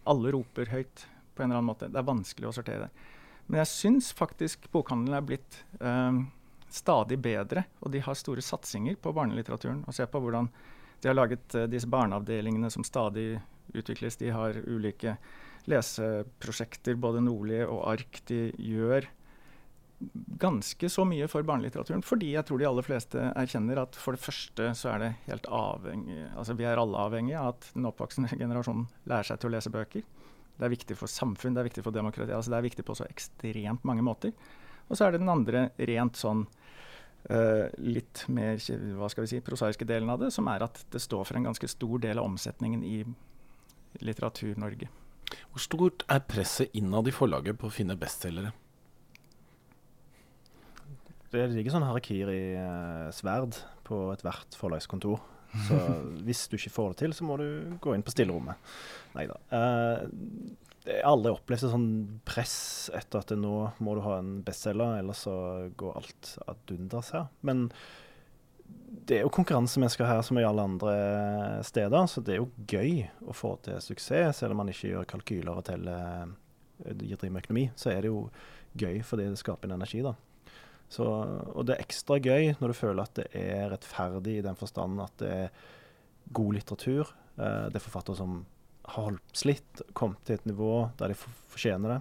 [0.07, 1.89] Alle roper høyt på en eller annen måte.
[1.91, 3.07] Det er vanskelig å sortere det.
[3.47, 6.21] Men jeg syns faktisk bokhandelen er blitt eh,
[6.71, 9.83] stadig bedre, og de har store satsinger på barnelitteraturen.
[9.87, 10.51] Og se på hvordan
[11.07, 13.37] de har laget eh, disse barneavdelingene som stadig
[13.79, 14.17] utvikles.
[14.17, 15.13] De har ulike
[15.71, 18.19] leseprosjekter, både Nordli og Ark.
[18.27, 19.07] De gjør
[20.43, 22.03] ganske så mye for barnelitteraturen.
[22.03, 25.47] Fordi jeg tror de aller fleste erkjenner at for det første så er det helt
[25.47, 29.55] avhengig Altså vi er alle avhengige av at den oppvoksende generasjonen lærer seg til å
[29.55, 30.03] lese bøker.
[30.59, 32.35] Det er viktig for samfunn, det er viktig for demokrati.
[32.35, 34.35] altså Det er viktig på så ekstremt mange måter.
[34.91, 36.49] Og så er det den andre rent sånn
[37.31, 38.61] uh, litt mer
[38.99, 41.49] hva skal vi si, prosaiske delen av det, som er at det står for en
[41.49, 43.01] ganske stor del av omsetningen i
[44.05, 44.91] Litteratur-Norge.
[45.51, 48.53] Hvor stort er presset innad i forlaget på å finne bestselgere?
[51.33, 55.19] Det ligger sånn harakiri-sverd på ethvert forlagskontor.
[55.67, 55.79] Så
[56.27, 57.49] hvis du ikke får det til, så må du
[57.83, 58.71] gå inn på stillerommet.
[59.17, 59.41] Nei da.
[59.51, 60.55] Uh,
[61.07, 61.93] aldri opplevd et sånn
[62.29, 62.57] press
[62.95, 65.37] etter at nå må du ha en bestselger, ellers så
[65.79, 67.31] går alt ad undas her.
[67.47, 67.67] Men
[69.07, 70.95] det er jo konkurranse vi skal her som i alle andre
[71.67, 75.11] steder, så det er jo gøy å få til suksess, selv om man ikke gjør
[75.11, 76.33] kalkyler og teller
[76.77, 77.67] driver med økonomi.
[77.79, 78.27] Så er det jo
[78.77, 80.17] gøy fordi det skaper en energi, da.
[80.93, 84.59] Så, og det er ekstra gøy når du føler at det er rettferdig i den
[84.59, 85.65] forstand at det er
[86.37, 87.11] god litteratur.
[87.37, 88.45] Eh, det er forfattere som
[88.95, 92.01] har slitt, kommet til et nivå der de fortjener det.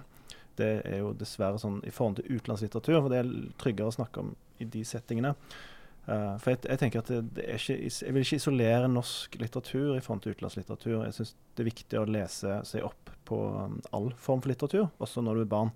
[0.56, 3.32] Det er jo dessverre sånn i forhold til utenlandslitteratur, for det er
[3.62, 5.34] tryggere å snakke om i de settingene.
[6.06, 9.96] Uh, for jeg, jeg, tenker at det, det ikke, jeg vil ikke isolere norsk litteratur
[9.96, 11.00] i forhold til utenlandslitteratur.
[11.08, 14.92] Jeg syns det er viktig å lese seg opp på um, all form for litteratur,
[15.02, 15.74] også når du er barn.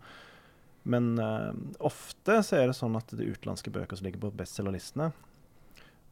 [0.89, 1.49] Men uh,
[1.89, 5.09] ofte så er det sånn at det er utenlandske bøker som ligger på bestselgerlistene.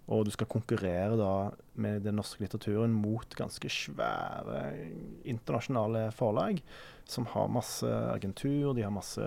[0.08, 1.32] Og du skal konkurrere da
[1.84, 4.62] med den norske litteraturen mot ganske svære
[5.28, 6.62] internasjonale forlag
[7.08, 9.24] som har masse agentur, de har masse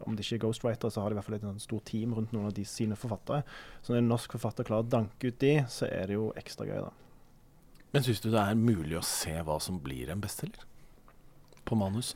[0.00, 2.32] Om det ikke er ghostwriter, så har de i hvert fall et stort team rundt
[2.32, 3.42] noen av de sine forfattere.
[3.82, 6.66] Så når en norsk forfatter klarer å danke ut de, så er det jo ekstra
[6.68, 6.92] gøy, da.
[7.92, 10.64] Men syns du det er mulig å se hva som blir en bestselger?
[11.68, 12.14] På manus?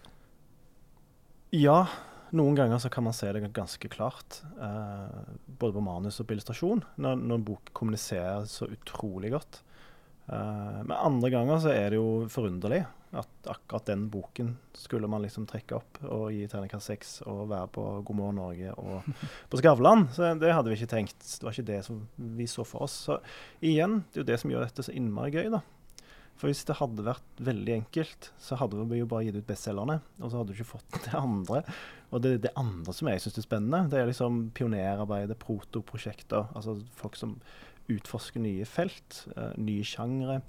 [1.53, 1.85] Ja,
[2.33, 6.37] noen ganger så kan man se det ganske klart, eh, både på manus og på
[6.37, 9.61] illustrasjon, når, når en bok kommuniserer så utrolig godt.
[10.27, 15.21] Eh, men andre ganger så er det jo forunderlig at akkurat den boken skulle man
[15.21, 19.11] liksom trekke opp og gi terningkast seks og være på God morgen Norge og
[19.53, 20.07] på Skavlan.
[20.17, 21.21] Så det hadde vi ikke tenkt.
[21.21, 22.97] Det var ikke det som vi så for oss.
[23.11, 23.19] Så
[23.61, 25.61] igjen, det er jo det som gjør dette så innmari gøy, da.
[26.43, 30.01] For hvis det hadde vært veldig enkelt, så hadde vi jo bare gitt ut bestselgerne.
[30.19, 31.61] Og så hadde du ikke fått det andre.
[32.11, 36.49] Og det, det andre som jeg syns er spennende, det er liksom pionerarbeidet, protoprosjekter.
[36.59, 37.37] Altså folk som
[37.95, 40.41] utforsker nye felt, uh, nye sjangre.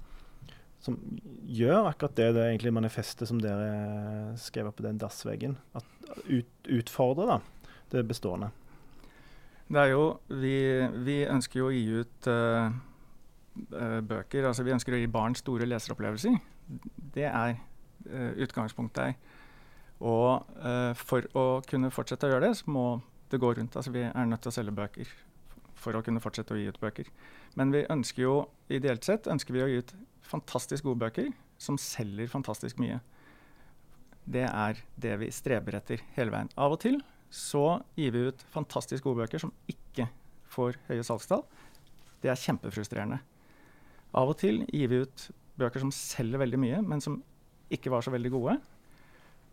[0.82, 0.98] Som
[1.46, 5.54] gjør akkurat det, det egentlig manifestet som dere skrev på den dassveggen.
[5.78, 7.38] At ut, utfordrer da,
[7.94, 8.50] det bestående.
[9.70, 10.02] Det er jo
[10.42, 10.58] Vi,
[11.06, 12.74] vi ønsker jo å gi ut uh,
[13.54, 14.48] bøker.
[14.48, 16.38] Altså, vi ønsker å gi barn store leseropplevelser.
[17.14, 19.42] Det er uh, utgangspunktet her.
[20.04, 22.86] Og uh, for å kunne fortsette å gjøre det, så må
[23.30, 23.76] det gå rundt.
[23.76, 25.14] Altså, vi er nødt til å selge bøker
[25.78, 27.08] for å kunne fortsette å gi ut bøker.
[27.58, 28.36] Men vi ønsker jo,
[28.72, 29.94] ideelt sett ønsker vi å gi ut
[30.24, 33.00] fantastisk gode bøker som selger fantastisk mye.
[34.24, 36.50] Det er det vi streber etter hele veien.
[36.56, 37.02] Av og til
[37.34, 40.08] så gir vi ut fantastisk gode bøker som ikke
[40.54, 41.44] får høye salgstall.
[42.22, 43.20] Det er kjempefrustrerende.
[44.14, 47.18] Av og til gir vi ut bøker som selger veldig mye, men som
[47.74, 48.58] ikke var så veldig gode.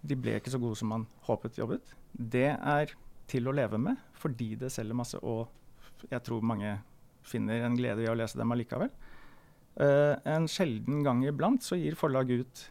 [0.06, 1.96] De ble ikke så gode som man håpet jobbet.
[2.14, 2.94] Det er
[3.32, 5.50] til å leve med fordi det selger masse, og
[6.12, 6.76] jeg tror mange
[7.26, 8.92] finner en glede i å lese dem allikevel.
[9.78, 12.64] Uh, en sjelden gang iblant så gir forlag ut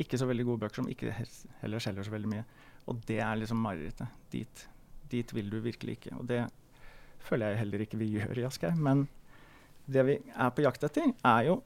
[0.00, 1.12] ikke så veldig gode bøker som ikke
[1.60, 2.44] heller selger så veldig mye.
[2.88, 4.20] Og det er liksom marerittet.
[4.32, 4.66] Dit,
[5.12, 6.14] dit vil du virkelig ikke.
[6.16, 6.44] Og det
[7.20, 8.80] føler jeg heller ikke vi gjør i Aschehoug.
[8.80, 9.04] Men
[9.86, 11.60] det vi er på jakt etter, er jo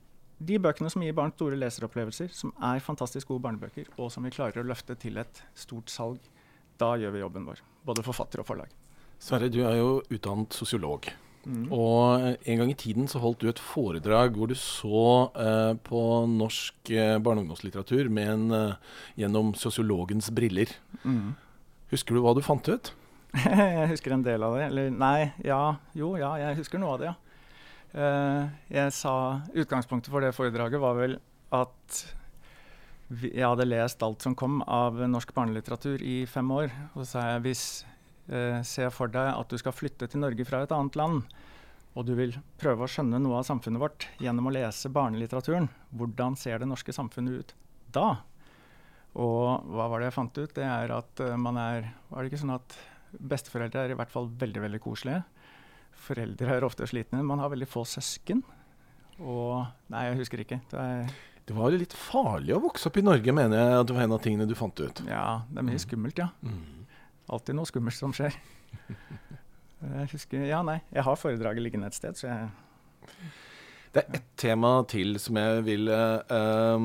[0.45, 4.33] de bøkene som gir barn store leseropplevelser, som er fantastisk gode barnebøker, og som vi
[4.35, 6.23] klarer å løfte til et stort salg.
[6.81, 8.73] Da gjør vi jobben vår, både forfatter og forlag.
[9.23, 11.07] Sverre, du er jo utdannet sosiolog.
[11.45, 11.69] Mm.
[11.77, 16.01] Og en gang i tiden så holdt du et foredrag hvor du så eh, på
[16.33, 18.77] norsk eh, barne- og ungdomslitteratur eh,
[19.21, 20.73] gjennom sosiologens briller.
[21.05, 21.35] Mm.
[21.93, 22.95] Husker du hva du fant ut?
[23.45, 24.71] jeg husker en del av det.
[24.71, 27.17] Eller nei, ja, jo, ja, jeg husker noe av det, ja.
[27.95, 29.15] Uh, jeg sa
[29.55, 31.19] Utgangspunktet for det foredraget var vel
[31.55, 31.99] at
[33.15, 36.73] vi, jeg hadde lest alt som kom av norsk barnelitteratur i fem år.
[36.95, 37.67] Og så sa jeg hvis
[38.25, 41.27] Eh, ser for deg at du skal flytte til Norge fra et annet land,
[41.95, 45.69] og du vil prøve å skjønne noe av samfunnet vårt gjennom å lese barnelitteraturen.
[45.93, 47.55] Hvordan ser det norske samfunnet ut
[47.93, 48.09] da?
[49.21, 50.55] Og hva var det jeg fant ut?
[50.57, 52.75] Det er at uh, man er Var det ikke sånn at
[53.15, 55.21] besteforeldre er i hvert fall veldig, veldig koselige?
[56.05, 57.23] Foreldre er ofte slitne.
[57.27, 58.43] Man har veldig få søsken.
[59.23, 60.59] Og Nei, jeg husker ikke.
[60.71, 60.87] Det,
[61.49, 64.17] det var litt farlig å vokse opp i Norge, mener jeg at det var en
[64.17, 65.05] av tingene du fant ut.
[65.09, 66.31] Ja, det er mye skummelt, ja.
[66.43, 66.85] Mm.
[67.35, 68.37] Alltid noe skummelt som skjer.
[70.01, 70.81] jeg husker Ja, nei.
[70.93, 72.53] Jeg har foredraget liggende et sted, så jeg
[73.95, 76.83] det er ett tema til som jeg vil uh,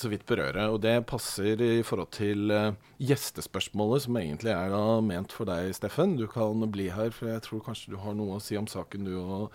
[0.00, 0.68] så vidt berøre.
[0.72, 5.70] Og det passer i forhold til uh, gjestespørsmålet, som egentlig er da ment for deg,
[5.76, 6.16] Steffen.
[6.18, 9.08] Du kan bli her, for jeg tror kanskje du har noe å si om saken,
[9.08, 9.48] du og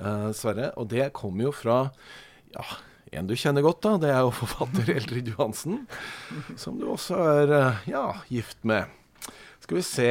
[0.00, 0.72] uh, Sverre.
[0.80, 1.80] Og det kommer jo fra
[2.54, 2.66] ja,
[3.14, 3.96] en du kjenner godt, da.
[4.02, 5.84] Det er jo forfatter Eldrid Johansen.
[6.60, 7.54] Som du også er
[7.90, 8.88] ja, gift med.
[9.60, 10.08] Skal vi se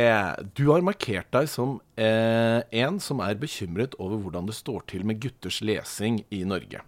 [0.56, 5.04] Du har markert deg som eh, en som er bekymret over hvordan det står til
[5.04, 6.86] med gutters lesing i Norge.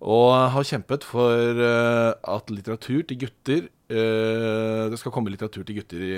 [0.00, 5.76] Og har kjempet for eh, at litteratur til gutter eh, Det skal komme litteratur til
[5.76, 6.14] gutter i,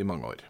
[0.00, 0.40] i mange år.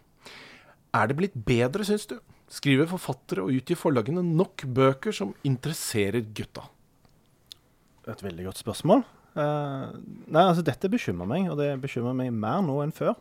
[0.95, 2.15] Er det blitt bedre, syns du?
[2.47, 6.63] Skriver forfattere og utgir forlagene nok bøker som interesserer gutta?
[8.07, 9.03] Et veldig godt spørsmål.
[9.35, 9.91] Uh,
[10.31, 13.17] nei, altså Dette bekymrer meg, og det bekymrer meg mer nå enn før.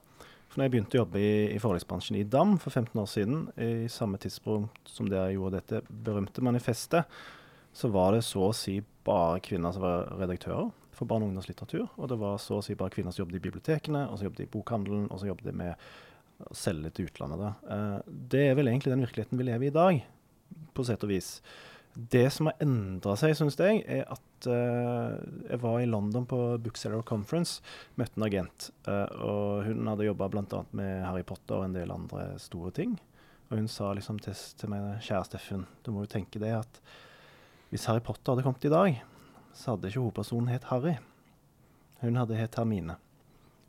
[0.46, 3.40] For når jeg begynte å jobbe i, i forlagsbransjen i DAM for 15 år siden,
[3.58, 7.18] i samme tidspunkt som det jeg gjorde dette berømte manifestet,
[7.76, 11.86] så var det så å si bare kvinner som var redaktører for barne- og ungdomslitteratur.
[11.96, 14.46] Og det var så å si bare kvinner som jobbet i bibliotekene, og som jobbet
[14.46, 15.86] i bokhandelen, og som jobbet med
[16.46, 17.64] å selge til utlandet.
[17.68, 20.04] Uh, det er vel egentlig den virkeligheten vi lever i i dag,
[20.76, 21.40] på sett og vis.
[21.96, 25.16] Det som har endra seg, syns jeg, er at uh,
[25.48, 27.62] jeg var i London på Bookseller Conference,
[27.96, 28.70] møtte en agent.
[28.88, 30.62] Uh, og hun hadde jobba bl.a.
[30.76, 32.98] med Harry Potter og en del andre store ting.
[33.48, 36.80] Og hun sa liksom til, til meg, kjære Steffen, du må jo tenke det at
[37.72, 39.02] hvis Harry Potter hadde kommet i dag,
[39.56, 40.96] så hadde ikke hovedpersonen het Harry.
[42.02, 42.98] Hun hadde het Hermine.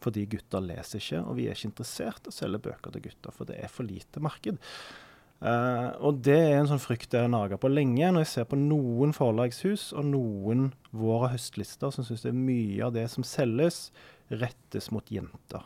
[0.03, 3.33] Fordi gutter leser ikke, og vi er ikke interessert i å selge bøker til gutter,
[3.33, 4.59] for det er for lite marked.
[5.37, 8.47] Uh, og det er en sånn frykt jeg har naga på lenge, når jeg ser
[8.49, 13.87] på noen forlagshus og noen vår- og høstlister som syns mye av det som selges,
[14.33, 15.65] rettes mot jenter.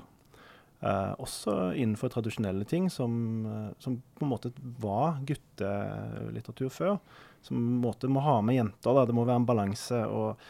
[0.82, 3.12] Uh, også innenfor tradisjonelle ting som,
[3.46, 4.50] uh, som, på en måte
[4.82, 6.98] var guttelitteratur før.
[7.46, 8.98] Som på en måte må ha med jenter.
[8.98, 9.06] Da.
[9.06, 10.02] Det må være en balanse.
[10.10, 10.42] og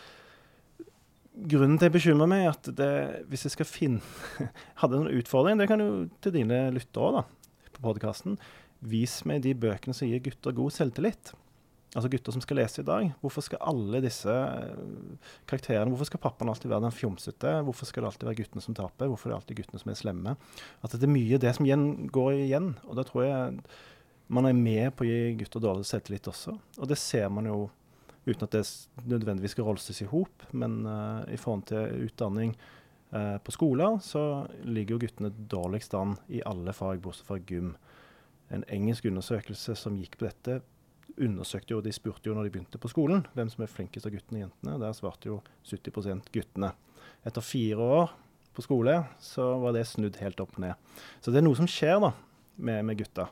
[1.52, 2.94] Grunnen til jeg bekymrer meg, er at det,
[3.32, 4.02] hvis jeg skal finne
[4.82, 5.92] Hadde en utfordring, det kan jo
[6.24, 7.22] til dine lyttere da,
[7.72, 8.36] på podkasten
[8.82, 11.36] Vis meg de bøkene som gir gutter god selvtillit.
[11.92, 13.10] Altså gutter som skal lese i dag.
[13.20, 17.58] Hvorfor skal alle disse eh, karakterene Hvorfor skal pappaen alltid være den fjomsete?
[17.68, 19.10] Hvorfor skal det alltid være guttene som taper?
[19.12, 20.36] Hvorfor er det alltid guttene som er slemme?
[20.80, 21.68] At det er mye det som
[22.16, 22.72] går igjen.
[22.88, 23.60] Og da tror jeg
[24.32, 26.56] man er med på å gi gutter dårlig selvtillit også.
[26.80, 27.66] Og det ser man jo
[28.24, 28.64] uten at det
[29.10, 32.54] nødvendigvis skal rolses i hop, men uh, i forhold til utdanning
[33.12, 37.74] uh, på skoler, så ligger jo guttene dårligst an i alle fag, bortsett fra gym
[38.52, 40.60] en engelsk undersøkelse som gikk på dette,
[41.18, 44.14] undersøkte jo, De spurte jo når de begynte på skolen, hvem som er flinkest av
[44.14, 44.78] guttene og jentene.
[44.84, 46.74] Der svarte jo 70% guttene.
[47.28, 48.14] Etter fire år
[48.56, 50.76] på skole så var det snudd helt opp ned.
[51.24, 52.14] Så det er noe som skjer da,
[52.62, 53.30] med, med gutta.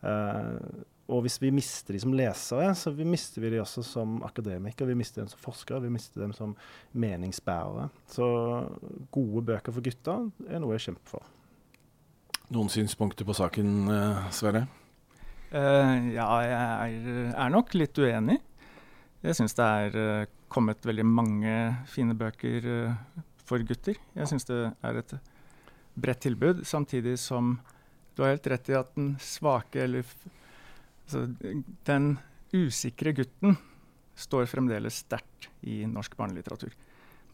[0.00, 0.56] Uh,
[1.10, 4.92] og hvis vi mister de som lesere, så vi mister vi de også som akademikere.
[4.92, 6.54] Vi mister dem som forskere, vi mister dem som
[6.92, 7.88] meningsbærere.
[8.10, 8.26] Så
[9.10, 11.32] gode bøker for gutta er noe jeg kjemper for.
[12.54, 14.68] Noen synspunkter på saken, eh, Sverre?
[15.50, 18.36] Uh, ja, jeg er, er, nok litt uenig.
[19.24, 21.54] Jeg syns det er uh, kommet veldig mange
[21.90, 23.98] fine bøker uh, for gutter.
[24.14, 25.16] Jeg syns det er et
[26.00, 27.56] bredt tilbud, samtidig som
[28.14, 31.26] du har helt rett i at den svake, eller altså,
[31.88, 32.12] den
[32.54, 33.58] usikre gutten,
[34.20, 36.74] står fremdeles sterkt i norsk barnelitteratur.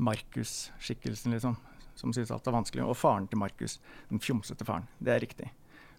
[0.01, 1.57] Markus-skikkelsen, liksom
[1.97, 2.85] som synes alt er vanskelig.
[2.85, 3.79] Og faren til Markus,
[4.11, 4.89] den fjomsete faren.
[5.01, 5.49] Det er riktig.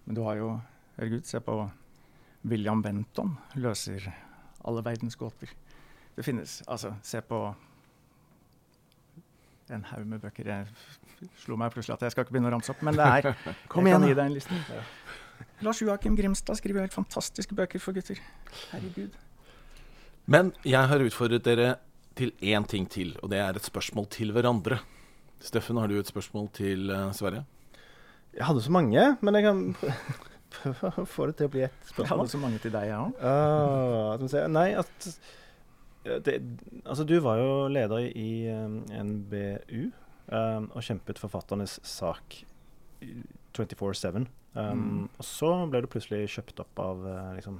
[0.05, 0.55] Men du har jo
[0.97, 1.55] Herregud, se på
[2.43, 3.37] William Benton.
[3.55, 4.09] Løser
[4.67, 5.49] alle verdens gåter.
[6.17, 7.41] Det finnes Altså, se på
[9.69, 10.47] en haug med bøker.
[10.47, 13.31] Jeg slo meg plutselig at jeg skal ikke begynne å ramse opp, men det er
[13.71, 14.59] Kom igjen, gi deg en liste.
[14.71, 14.83] Ja.
[15.65, 18.21] Lars Joakim Grimstad skriver helt fantastiske bøker for gutter.
[18.71, 19.17] Herregud.
[20.27, 21.75] Men jeg har utfordret dere
[22.17, 24.79] til én ting til, og det er et spørsmål til hverandre.
[25.43, 27.43] Steffen, har du et spørsmål til uh, Sverre?
[28.33, 29.61] Jeg hadde så mange, men jeg kan
[31.15, 32.07] få det til å bli ett spørsmål.
[32.07, 33.21] Jeg hadde så mange til deg, jeg òg.
[33.21, 35.09] Uh, nei, at
[36.23, 36.37] det,
[36.85, 39.89] Altså, du var jo leder i um, NBU
[40.31, 42.41] um, og kjempet forfatternes sak
[43.57, 44.23] 24-7.
[44.23, 44.27] Um,
[44.57, 45.01] Mm.
[45.19, 47.59] Og så ble du plutselig kjøpt opp av uh, liksom,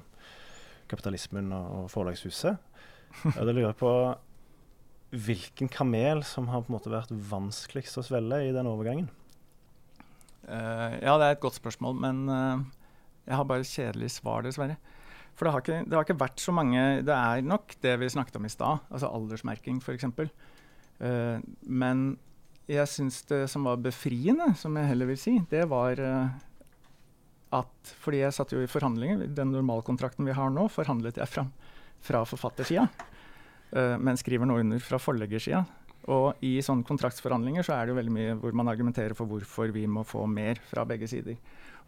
[0.90, 2.58] kapitalismen og, og forlagshuset.
[3.36, 3.92] Og da lurer jeg på
[5.28, 9.06] hvilken kamel som har på en måte vært vanskeligst å svelge i den overgangen.
[10.48, 12.66] Uh, ja, det er et godt spørsmål, men eh,
[13.28, 14.78] jeg har bare kjedelig svar, dessverre.
[15.38, 18.08] For det har, ikke, det har ikke vært så mange Det er nok det vi
[18.10, 20.08] snakket om i stad, altså aldersmerking f.eks.
[20.98, 22.08] Uh, men
[22.68, 26.34] jeg syns det som var befriende, som jeg heller vil si, det var uh,
[27.54, 29.28] at Fordi jeg satt jo i forhandlinger.
[29.32, 31.52] Den normalkontrakten vi har nå, forhandlet jeg fram
[32.04, 32.88] fra forfattersida,
[33.76, 35.62] uh, men skriver nå under fra forleggersida.
[36.08, 39.72] Og i sånne kontraktsforhandlinger så er det jo veldig mye hvor man argumenterer for hvorfor
[39.74, 41.36] vi må få mer fra begge sider.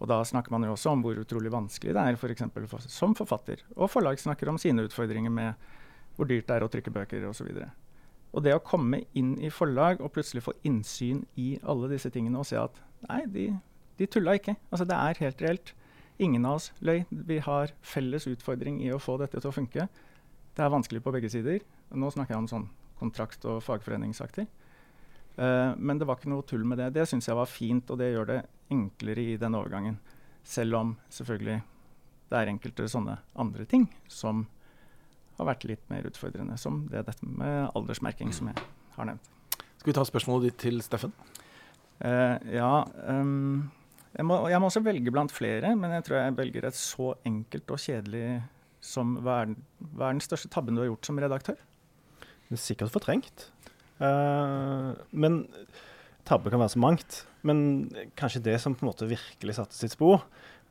[0.01, 2.33] Og da snakker man jo også om hvor utrolig vanskelig det er for
[2.69, 3.65] for, som forfatter.
[3.77, 5.55] Og forlag snakker om sine utfordringer med
[6.17, 7.49] hvor dyrt det er å trykke bøker osv.
[7.49, 7.69] Og,
[8.33, 12.41] og det å komme inn i forlag og plutselig få innsyn i alle disse tingene
[12.41, 12.77] og se at
[13.09, 13.47] nei, de,
[13.97, 14.57] de tulla ikke.
[14.69, 15.75] Altså det er helt reelt.
[16.21, 17.07] Ingen av oss løy.
[17.09, 19.89] Vi har felles utfordring i å få dette til å funke.
[20.53, 21.65] Det er vanskelig på begge sider.
[21.97, 22.69] Nå snakker jeg om sånn
[23.01, 24.47] kontrakt- og fagforeningsaktig.
[25.41, 26.93] Uh, men det var ikke noe tull med det.
[26.97, 28.41] Det syns jeg var fint, og det gjør det
[28.71, 29.99] enklere i den overgangen.
[30.47, 31.61] Selv om selvfølgelig
[32.31, 34.45] det er enkelte sånne andre ting som
[35.41, 38.63] har vært litt mer utfordrende, som det dette med aldersmerking, som jeg
[38.97, 39.31] har nevnt.
[39.81, 41.15] Skal vi ta spørsmålet ditt til Steffen?
[42.01, 43.69] Uh, ja um,
[44.15, 47.13] jeg, må, jeg, må, også velge blant flere, men jeg tror jeg velger et så
[47.29, 48.25] enkelt og kjedelig
[48.85, 49.53] som hva er,
[49.93, 51.59] hva er den største tabben du har gjort som redaktør?
[52.51, 53.47] Det er sikkert fortrengt.
[54.01, 55.45] Uh, men
[56.27, 57.21] tabbe kan være så mangt.
[57.47, 60.25] Men kanskje det som på en måte virkelig satte sitt spor,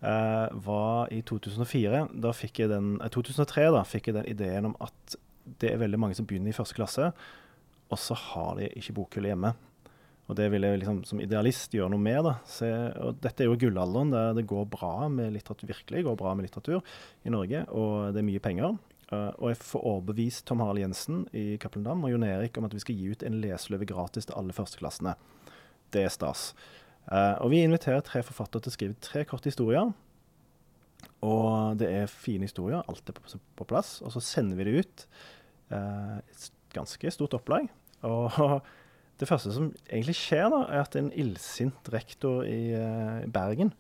[0.04, 2.04] uh, var i 2004.
[2.20, 5.18] Da fikk jeg den, uh, 2003 da, fikk jeg den ideen om at
[5.64, 7.10] det er veldig mange som begynner i første klasse,
[7.90, 9.56] og så har de ikke bokhylle hjemme.
[10.30, 12.20] Og det vil jeg liksom, som idealist gjøre noe med.
[12.28, 12.36] da.
[12.46, 12.68] Se,
[13.02, 16.46] og dette er jo gullalderen der det går bra med litteratur, virkelig går bra med
[16.46, 16.84] litteratur
[17.26, 18.78] i Norge, og det er mye penger.
[19.10, 22.68] Uh, og jeg får overbevist Tom Harald Jensen i Cappelen Dam og Jon Erik om
[22.68, 25.16] at vi skal gi ut en leseløve gratis til alle førsteklassene.
[25.90, 26.52] Det er stas.
[27.10, 29.90] Uh, og vi inviterer tre forfattere til å skrive tre korte historier.
[31.26, 33.98] Og det er fine historier, alt er på, på plass.
[34.06, 35.08] Og så sender vi det ut.
[35.74, 37.66] Uh, et ganske stort opplag.
[38.06, 38.30] Og
[39.20, 42.62] det første som egentlig skjer, da, er at en illsint rektor i
[43.34, 43.74] Bergen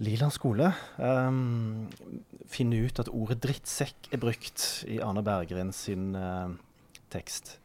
[0.00, 1.88] Liland skole um,
[2.48, 6.54] finner ut at ordet 'drittsekk' er brukt i Arne Berggren sin uh,
[7.12, 7.58] tekst.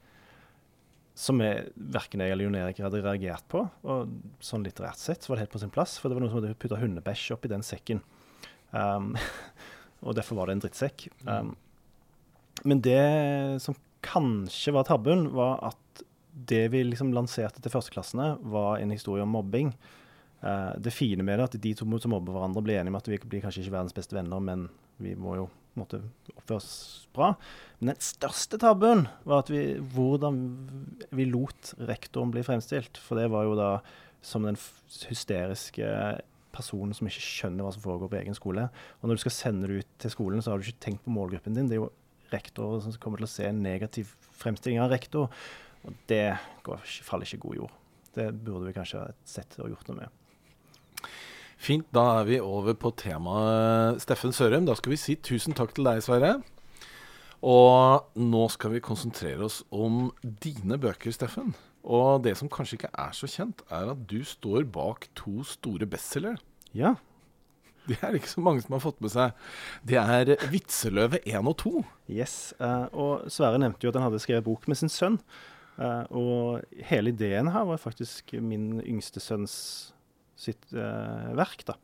[1.18, 3.64] Som jeg, verken jeg eller Jon Erik hadde reagert på.
[3.90, 4.12] Og
[4.44, 6.60] sånn litterært sett var det helt på sin plass, for det var noen som hadde
[6.60, 8.04] putta hundebæsj oppi den sekken.
[8.76, 9.16] Um,
[10.06, 11.08] og derfor var det en drittsekk.
[11.26, 11.56] Um,
[12.68, 13.02] men det
[13.64, 16.04] som kanskje var tabben, var at
[16.48, 19.72] det vi liksom lanserte til førsteklassene, var en historie om mobbing.
[20.44, 23.00] Uh, det fine med det er at de to som mobber hverandre, blir enige om
[23.00, 24.68] at vi blir kanskje ikke verdens beste venner, men
[25.02, 26.00] vi må jo måtte
[26.36, 27.34] oppføre oss bra.
[27.80, 30.40] Men den største tabben var at vi, hvordan
[31.16, 32.98] vi lot rektoren bli fremstilt.
[33.02, 33.70] For det var jo da
[34.26, 34.58] som den
[35.08, 35.86] hysteriske
[36.58, 38.68] personen som ikke skjønner hva som foregår på egen skole.
[39.00, 41.14] Og når du skal sende det ut til skolen, så har du ikke tenkt på
[41.14, 41.70] målgruppen din.
[41.70, 41.92] Det er jo
[42.34, 45.30] rektorer som kommer til å se en negativ fremstilling av rektor.
[45.86, 46.26] Og det
[46.66, 47.76] går, faller ikke i god jord.
[48.18, 50.24] Det burde vi kanskje sett og gjort noe med.
[51.58, 51.88] Fint.
[51.93, 54.68] Da er vi over på temaet Steffen Sørum.
[54.68, 56.38] Da skal vi si tusen takk til deg, Sverre.
[57.45, 61.55] Og nå skal vi konsentrere oss om dine bøker, Steffen.
[61.88, 65.88] Og det som kanskje ikke er så kjent, er at du står bak to store
[65.89, 66.38] bestselgere.
[66.76, 66.95] Ja.
[67.88, 69.32] Det er ikke så mange som har fått med seg.
[69.88, 71.86] Det er 'Vitseløve 1 og 2'.
[72.10, 72.53] Yes.
[72.60, 75.20] Uh, og Sverre nevnte jo at han hadde skrevet bok med sin sønn.
[75.78, 79.93] Uh, og hele ideen her var faktisk min yngste sønns
[80.40, 81.66] sitt eh, verk.
[81.68, 81.78] da.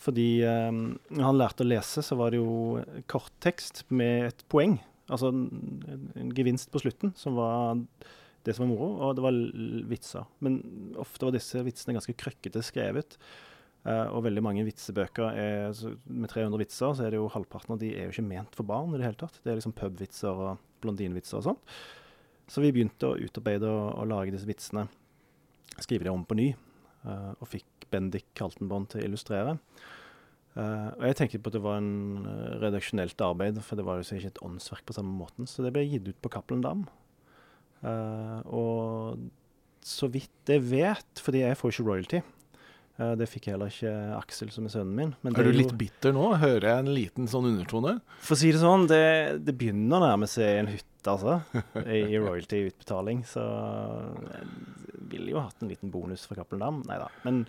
[0.00, 4.78] Fordi eh, når han lærte å lese, så var det jo korttekst med et poeng.
[5.10, 5.44] Altså en,
[6.16, 7.80] en gevinst på slutten, som var
[8.46, 9.36] det som var moro, og det var
[9.90, 10.28] vitser.
[10.44, 10.60] Men
[11.00, 13.18] ofte var disse vitsene ganske krøkkete skrevet.
[13.80, 17.80] Uh, og veldig mange vitsebøker er, med 300 vitser, så er det jo halvparten av
[17.80, 19.38] de er jo ikke ment for barn i det hele tatt.
[19.40, 21.76] Det er liksom pubvitser og blondinvitser og sånt.
[22.50, 24.86] Så vi begynte å utarbeide og, og lage disse vitsene.
[25.78, 26.50] Skrive dem om på ny.
[27.06, 29.56] Uh, og fikk Bendik Kaltenborn til å illustrere.
[30.56, 32.26] Uh, og jeg tenkte på at det var en
[32.60, 35.48] redaksjonelt arbeid, for det var jo ikke et åndsverk på samme måten.
[35.48, 36.88] Så det ble gitt ut på Cappelen Dam.
[38.50, 39.30] og
[39.80, 42.20] så vidt jeg vet, fordi jeg får ikke royalty
[43.16, 45.12] det fikk heller ikke Aksel, som er sønnen min.
[45.32, 46.26] er du litt bitter nå?
[46.40, 47.96] Hører jeg en liten sånn undertone?
[48.20, 51.38] For å si det sånn, det, det begynner nærmest nærme seg en hytte, altså.
[51.86, 53.22] I, i royalty-utbetaling.
[53.28, 56.82] Så jeg ville jo hatt en liten bonus fra Cappelen Dam.
[56.90, 57.08] Nei da.
[57.24, 57.44] Men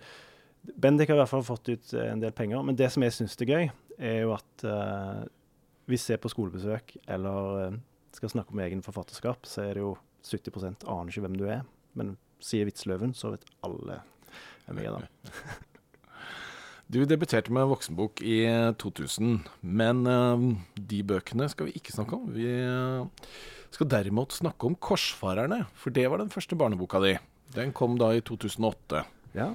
[0.62, 2.64] Bendik har i hvert fall fått ut eh, en del penger.
[2.64, 3.68] Men det som jeg syns er gøy,
[4.02, 5.20] er jo at uh,
[5.90, 7.76] hvis jeg er på skolebesøk eller
[8.16, 11.66] skal snakke om egen forfatterskap, så er det jo 70 aner ikke hvem du er.
[11.98, 14.00] Men sier Vitsløven, så vet alle
[14.66, 15.58] hvem er mye, da.
[16.92, 18.42] Du debuterte med voksenbok i
[18.76, 20.42] 2000, men uh,
[20.76, 22.26] de bøkene skal vi ikke snakke om.
[22.34, 23.06] Vi uh,
[23.72, 27.14] skal derimot snakke om 'Korsfarerne', for det var den første barneboka di.
[27.56, 29.06] Den kom da i 2008.
[29.32, 29.54] Ja,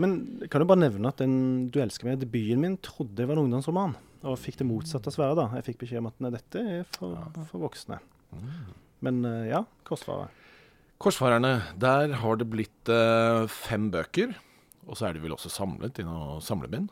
[0.00, 3.36] Men kan du bare nevne at den 'Du elsker meg', debuten min, trodde jeg var
[3.36, 3.96] en ungdomsroman.
[4.24, 5.36] Og fikk det motsatte svære.
[5.36, 5.50] da.
[5.60, 7.20] Jeg fikk beskjed om at nei, dette er for,
[7.52, 8.00] for voksne.
[8.32, 8.72] Mm.
[9.04, 10.32] Men ja, 'Korsfarerne'.
[10.96, 12.96] 'Korsfarerne', der har det blitt
[13.52, 14.32] fem bøker.
[14.88, 16.88] Og så er de vel også samlet i noe samlebind?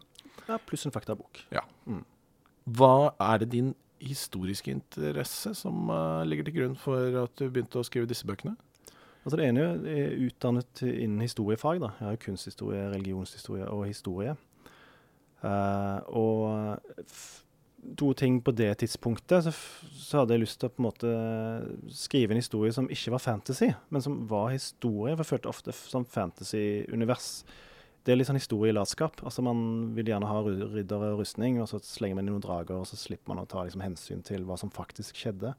[0.47, 1.41] Ja, pluss en faktabok.
[1.55, 1.65] Ja.
[1.89, 2.05] Mm.
[2.77, 7.81] Hva er det din historiske interesse som uh, ligger til grunn for at du begynte
[7.81, 8.57] å skrive disse bøkene?
[9.27, 11.81] Altså Det ene er utdannet innen historiefag.
[11.83, 11.95] da.
[11.99, 14.37] Jeg har jo kunsthistorie, religionshistorie og historie.
[15.43, 17.09] Uh, og
[17.99, 19.53] to ting på det tidspunktet, så,
[19.93, 21.11] så, hadde jeg lyst til å på en måte
[21.95, 25.15] skrive en historie som ikke var fantasy, men som var historie.
[25.15, 27.31] For jeg følte ofte som fantasy-univers
[28.07, 29.19] det er litt sånn historielatskap.
[29.27, 29.61] Altså Man
[29.97, 32.99] vil gjerne ha riddere og rustning, og så slenger man inn noen drager, og så
[32.99, 35.57] slipper man å ta liksom, hensyn til hva som faktisk skjedde.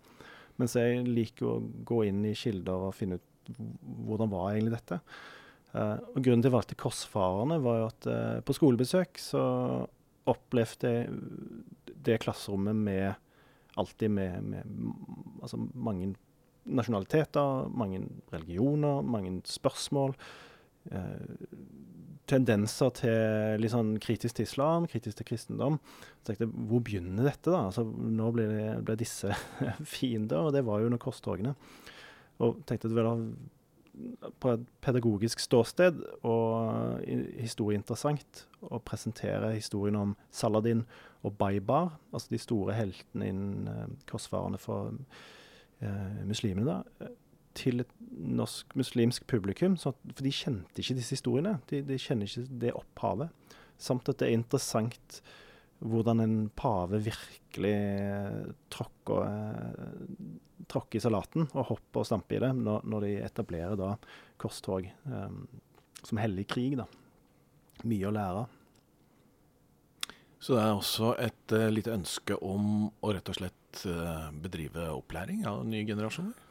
[0.58, 3.26] Mens jeg liker å gå inn i kilder og finne ut
[4.08, 5.02] hvordan var egentlig dette.
[5.74, 9.44] Uh, og Grunnen til at jeg valgte Korsfarerne, var jo at uh, på skolebesøk så
[10.28, 11.12] opplevde jeg
[12.08, 16.14] det klasserommet med alltid med, med altså mange
[16.68, 18.02] nasjonaliteter, mange
[18.34, 20.16] religioner, mange spørsmål.
[20.92, 21.36] Uh,
[22.28, 25.80] tendenser til litt sånn kritisk til islam, kritisk til kristendom.
[26.20, 27.66] Så tenkte jeg, Hvor begynner dette, da?
[27.70, 29.36] Altså, nå ble, det, ble disse
[29.96, 30.48] fiender?
[30.48, 31.56] Og det var jo under korstogene.
[32.44, 33.22] Og tenkte at var
[34.38, 37.02] på et pedagogisk ståsted og
[37.42, 40.84] historieinteressant å presentere historien om Saladin
[41.26, 44.94] og Baibar, altså de store heltene innen uh, korsfarerne for
[45.82, 46.68] eh, muslimene.
[46.68, 47.10] da,
[47.58, 49.78] til et norsk muslimsk publikum.
[49.80, 51.58] Så, for de kjente ikke disse historiene.
[51.72, 53.54] De, de, kjenner ikke det opphavet.
[53.82, 55.22] Samt at det er interessant
[55.78, 57.76] hvordan en pave virkelig
[58.74, 63.78] tråkker, eh, tråkker i salaten og hopper og stamper i det når, når de etablerer
[63.78, 63.92] da
[64.42, 65.44] korstog um,
[66.02, 66.80] som hellig krig.
[66.80, 66.88] da.
[67.86, 68.48] Mye å lære.
[70.42, 74.90] Så det er også et uh, lite ønske om å rett og slett uh, bedrive
[74.94, 76.47] opplæring av nye generasjoner?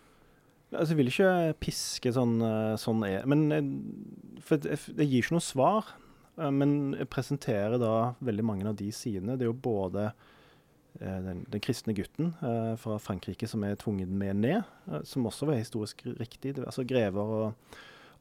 [0.77, 3.69] Altså, jeg vil ikke piske sånn, eh, sånn er Men eh,
[4.45, 5.93] For det gir ikke noe svar.
[6.37, 9.37] Eh, men jeg presenterer da veldig mange av de sidene.
[9.37, 10.11] Det er jo både
[10.97, 12.31] den, den, kristne gutten
[12.81, 14.71] fra Frankrike som er tvunget med ned,
[15.05, 16.55] som også var historisk riktig.
[16.57, 17.75] Det, altså Grever og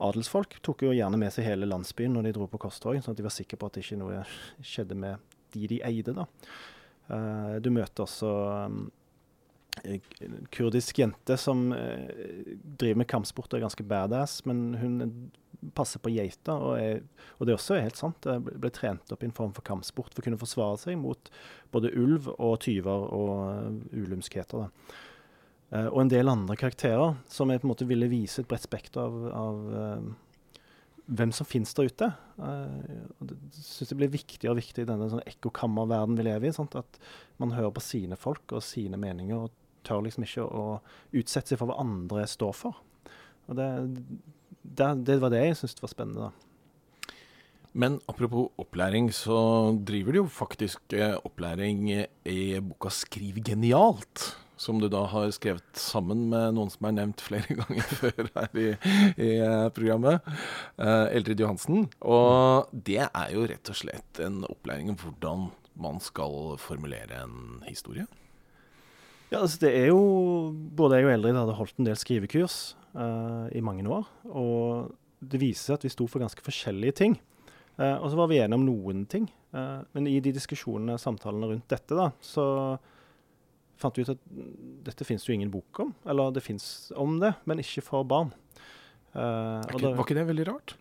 [0.04, 3.22] adelsfolk tok jo gjerne med seg hele landsbyen når de dro på korstog, sånn at
[3.22, 4.26] de var sikre på at det ikke noe
[4.60, 5.24] skjedde med
[5.56, 6.18] de de eide.
[6.20, 6.28] da.
[7.64, 8.34] Du møter også
[10.56, 15.00] kurdisk jente som eh, driver med kampsport og er ganske badass, men hun
[15.76, 16.54] passer på geiter.
[16.54, 18.28] Og, og, det også er helt sant.
[18.28, 21.32] Jeg ble, trent opp i en form for kampsport for å kunne forsvare seg mot
[21.74, 24.70] både ulv og tyver og uh, ulumskheter.
[25.74, 28.68] Uh, og en del andre karakterer som jeg på en måte ville vise et bredt
[28.68, 30.14] spekter av, av
[31.06, 32.12] hvem som finnes der ute.
[32.38, 36.56] Uh, det syns jeg blir viktigere og viktigere i denne sånn ekkokammerverdenen vi lever i.
[36.56, 36.78] Sant?
[36.78, 37.00] At
[37.42, 39.48] man hører på sine folk og sine meninger.
[39.48, 40.66] og tør liksom ikke å
[41.16, 42.82] utsette seg for hva andre står for.
[43.46, 43.70] Og det,
[44.64, 46.30] det, det var det jeg syntes var spennende.
[46.30, 46.46] da.
[47.76, 54.32] Men apropos opplæring, så driver du jo faktisk eh, opplæring i boka 'Skriv genialt'.
[54.56, 58.56] Som du da har skrevet sammen med noen som er nevnt flere ganger før her
[58.56, 58.70] i,
[59.20, 60.24] i eh, programmet.
[60.80, 61.90] Uh, Eldrid Johansen.
[62.00, 67.60] Og det er jo rett og slett en opplæring om hvordan man skal formulere en
[67.68, 68.08] historie.
[69.32, 70.02] Ja, altså det er jo
[70.78, 74.10] Både jeg og Eldrid hadde holdt en del skrivekurs uh, i mange år.
[74.30, 74.92] Og
[75.26, 77.18] det viser seg at vi sto for ganske forskjellige ting.
[77.80, 79.28] Uh, og så var vi enige om noen ting.
[79.56, 82.46] Uh, men i de diskusjonene, samtalene rundt dette, da, så
[83.80, 84.22] fant vi ut at
[84.86, 85.96] dette fins jo ingen bok om.
[86.08, 88.32] Eller det fins om det, men ikke for barn.
[89.16, 90.76] Ikke, da, var ikke det veldig rart?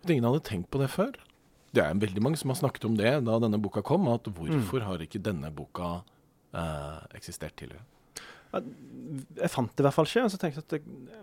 [0.00, 1.18] At ingen hadde tenkt på det før?
[1.70, 4.08] Det er veldig mange som har snakket om det da denne boka kom.
[4.10, 4.86] At hvorfor mm.
[4.88, 6.00] har ikke denne boka
[6.56, 7.84] uh, eksistert tidligere?
[8.50, 10.24] Jeg fant det i hvert fall ikke.
[10.26, 10.80] Jeg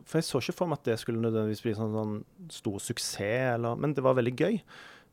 [0.07, 3.57] for jeg så ikke for meg at det skulle nødvendigvis bli sånn, sånn stor suksess,
[3.57, 4.61] eller, men det var veldig gøy.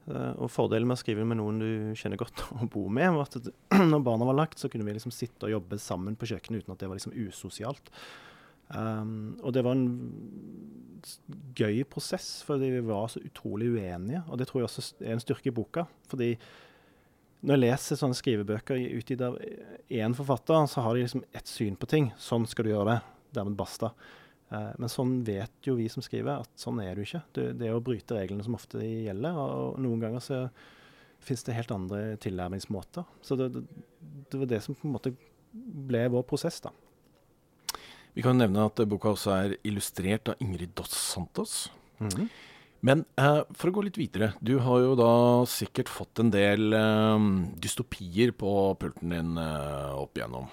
[0.05, 3.27] Uh, og Fordelen med å skrive med noen du kjenner godt og bor med, var
[3.31, 3.51] at
[3.93, 6.77] når barna var lagt, så kunne vi liksom sitte og jobbe sammen på kjøkkenet uten
[6.77, 7.91] at det var liksom usosialt.
[8.75, 9.89] Um, og det var en
[11.59, 14.23] gøy prosess, fordi vi var så utrolig uenige.
[14.29, 15.87] Og det tror jeg også er en styrke i boka.
[16.09, 16.35] fordi
[17.45, 19.37] når jeg leser sånne skrivebøker utgitt av
[19.93, 22.11] én forfatter, så har de liksom ett syn på ting.
[22.21, 23.01] Sånn skal du gjøre det.
[23.37, 23.91] Dermed basta.
[24.53, 27.23] Uh, men sånn vet jo vi som skriver, at sånn er det jo ikke.
[27.37, 29.37] Det, det er å bryte reglene som ofte gjelder.
[29.37, 30.41] Og noen ganger så
[31.25, 33.05] fins det helt andre tilnærmingsmåter.
[33.25, 33.65] Så det, det,
[34.31, 35.15] det var det som på en måte
[35.53, 36.73] ble vår prosess, da.
[38.15, 41.73] Vi kan nevne at boka også er illustrert av Ingrid Dos Santos.
[41.99, 42.29] Mm -hmm.
[42.85, 44.35] Men eh, for å gå litt videre.
[44.45, 45.13] Du har jo da
[45.49, 47.29] sikkert fått en del eh,
[47.65, 50.51] dystopier på pulten din eh, opp igjennom.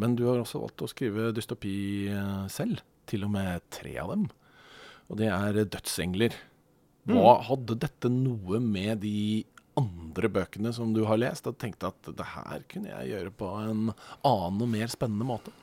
[0.00, 1.72] Men du har også valgt å skrive dystopi
[2.12, 2.84] eh, selv.
[3.10, 4.28] Til og med tre av dem.
[5.10, 6.36] Og det er 'Dødsengler'.
[7.08, 7.46] Hva mm.
[7.48, 9.42] Hadde dette noe med de
[9.80, 13.48] andre bøkene som du har lest, og tenkte at det her kunne jeg gjøre på
[13.64, 15.54] en annen og mer spennende måte?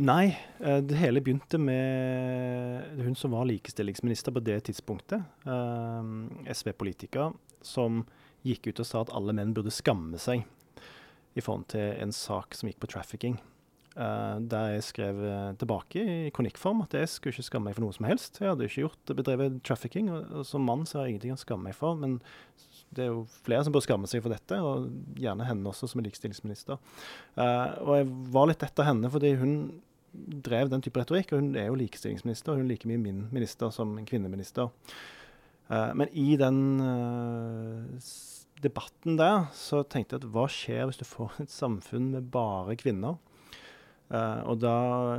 [0.00, 5.20] Nei, eh, det hele begynte med hun som var likestillingsminister på det tidspunktet.
[5.44, 6.12] Eh,
[6.54, 8.06] SV-politiker som
[8.42, 10.46] gikk ut og sa at alle menn burde skamme seg
[11.36, 13.38] i forhold til en sak som gikk på trafficking.
[13.92, 15.18] Uh, der jeg skrev
[15.60, 18.38] tilbake i kronikkform at jeg skulle ikke skamme meg for noe som helst.
[18.40, 21.68] Jeg hadde ikke gjort bedrevet trafficking, og som mann så har jeg ingenting å skamme
[21.68, 21.98] meg for.
[22.00, 22.14] Men
[22.92, 24.90] det er jo flere som bør skamme seg for dette, og
[25.20, 26.80] gjerne henne også som er likestillingsminister.
[27.38, 29.56] Uh, og jeg var litt etter henne fordi hun
[30.12, 32.58] drev den type retorikk, og hun er jo likestillingsminister.
[32.58, 34.68] Hun er like mye min minister som en kvinneminister.
[35.72, 38.12] Uh, men i den uh,
[38.62, 42.78] debatten der så tenkte jeg at hva skjer hvis du får et samfunn med bare
[42.80, 43.20] kvinner?
[44.12, 44.72] Og da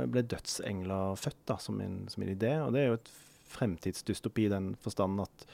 [0.06, 2.52] ble dødsengler født da, som en idé.
[2.62, 3.08] Og det er jo et
[3.50, 5.46] fremtidsdystopi i den forstand at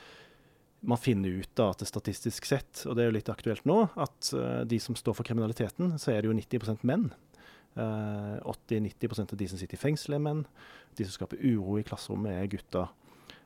[0.80, 3.82] man finner ut da at det statistisk sett, og det er jo litt aktuelt nå,
[4.00, 7.10] at uh, de som står for kriminaliteten, så er det jo 90 menn.
[7.76, 10.46] Uh, eh, 80-90 av de som sitter i fengsel, er menn.
[10.98, 12.88] De som skaper uro i klasserommet, er gutter.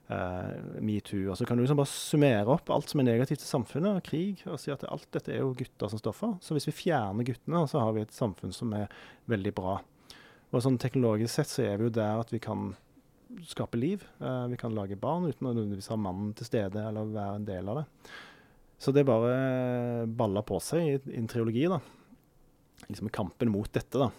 [0.05, 1.31] Uh, Metoo.
[1.33, 4.07] Og så kan du liksom bare summere opp alt som er negativt til samfunnet, og
[4.07, 6.39] krig, og si at alt dette er jo gutter som står for.
[6.45, 8.93] Så hvis vi fjerner guttene, så har vi et samfunn som er
[9.33, 9.79] veldig bra.
[10.55, 12.75] Og sånn teknologisk sett så er vi jo der at vi kan
[13.49, 14.05] skape liv.
[14.21, 17.49] Uh, vi kan lage barn uten å nødvendigvis ha mannen til stede eller være en
[17.49, 17.87] del av det.
[18.79, 21.81] Så det bare baller på seg i en triologi, da.
[22.89, 24.11] Liksom kampen mot dette, da.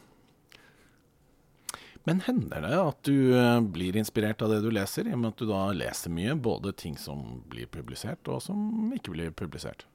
[2.06, 5.34] Men hender det at du uh, blir inspirert av det du leser, i og med
[5.34, 6.38] at du da leser mye?
[6.38, 9.88] Både ting som blir publisert, og som ikke blir publisert?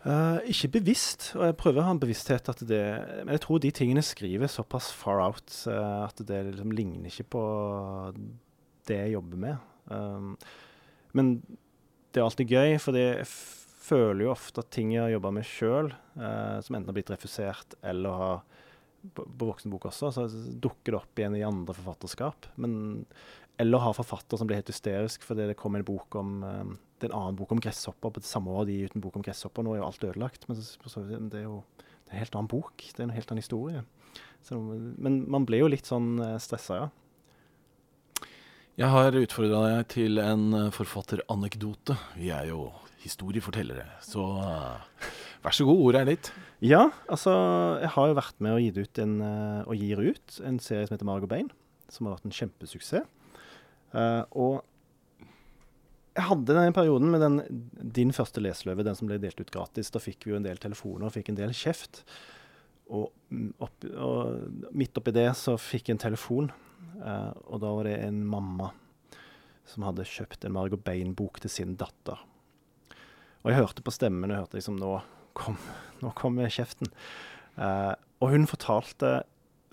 [0.00, 2.80] Uh, ikke bevisst, og jeg prøver å ha en bevissthet at det
[3.20, 7.26] Men jeg tror de tingene skriver såpass far out uh, at det liksom ligner ikke
[7.36, 7.42] på
[8.88, 9.66] det jeg jobber med.
[9.92, 10.38] Um,
[11.12, 11.34] men
[12.10, 15.46] det er alltid gøy, for jeg føler jo ofte at ting jeg har jobba med
[15.46, 18.42] sjøl, uh, som enten har blitt refusert eller har
[19.16, 20.26] på voksenbok også, så
[20.60, 22.48] dukker det opp igjen i andre forfatterskap.
[22.60, 23.04] Men,
[23.60, 26.38] eller har forfatter som blir helt hysterisk fordi det kom en bok om
[27.00, 29.24] det er en annen bok om gresshopper på det samme år de uten bok om
[29.24, 29.64] gresshopper.
[29.64, 32.50] Nå er jo alt ødelagt, men så, det er jo det er en helt annen
[32.50, 32.84] bok.
[32.84, 33.84] Det er en helt annen historie.
[34.44, 36.88] Så, men man blir jo litt sånn eh, stressa, ja.
[38.80, 41.96] Jeg har utfordra deg til en eh, forfatteranekdote.
[42.16, 42.70] Vi er jo
[43.00, 45.06] historiefortellere, så uh,
[45.40, 46.26] vær så god, ordet er ditt.
[46.60, 47.32] Ja, altså
[47.80, 49.14] jeg har jo vært med og gitt ut en,
[49.64, 51.48] og gir ut en serie som heter Margot Bein,
[51.88, 53.08] som har vært en kjempesuksess.
[53.94, 54.60] Uh, og
[56.16, 57.38] jeg hadde den perioden med den,
[57.94, 59.92] din første leseløve, den som ble delt ut gratis.
[59.94, 62.02] Da fikk vi jo en del telefoner og fikk en del kjeft.
[62.90, 66.50] Og, mm, opp, og midt oppi det så fikk jeg en telefon,
[66.98, 68.72] uh, og da var det en mamma
[69.70, 72.18] som hadde kjøpt en Margot Bein-bok til sin datter.
[73.40, 74.96] Og jeg hørte på stemmen, og hørte liksom Nå
[75.38, 75.60] kom,
[76.02, 76.90] nå kom kjeften.
[77.54, 79.20] Uh, og hun fortalte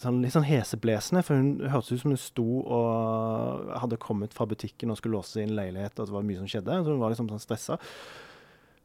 [0.01, 4.47] sånn, litt sånn heseblesende, for hun hørtes ut som hun sto og hadde kommet fra
[4.49, 6.79] butikken og skulle låse inn leilighet, og det var mye som skjedde.
[6.83, 7.79] Så hun var liksom sånn stressa.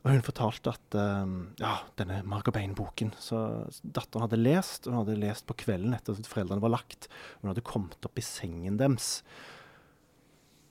[0.02, 3.42] Og hun fortalte at um, ja, denne Margabein-boken så
[3.84, 7.06] Datteren hadde lest, og hun hadde lest på kvelden etter at foreldrene var lagt.
[7.40, 9.20] Hun hadde kommet opp i sengen deres.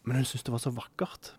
[0.04, 1.36] Men hun syntes det var så vakkert.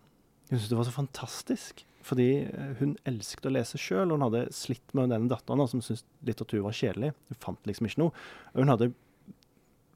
[0.48, 1.84] Hun syntes det var så fantastisk.
[2.06, 5.82] Fordi eh, hun elsket å lese sjøl, og hun hadde slitt med denne datteren som
[5.84, 7.12] syntes litteratur var kjedelig.
[7.30, 8.24] Hun fant liksom ikke noe.
[8.52, 8.90] Og hun hadde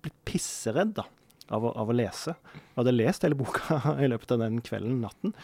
[0.04, 1.06] blitt pisseredd da,
[1.54, 2.36] av å, av å lese.
[2.52, 5.34] Hun hadde lest hele boka i løpet av den kvelden, natten,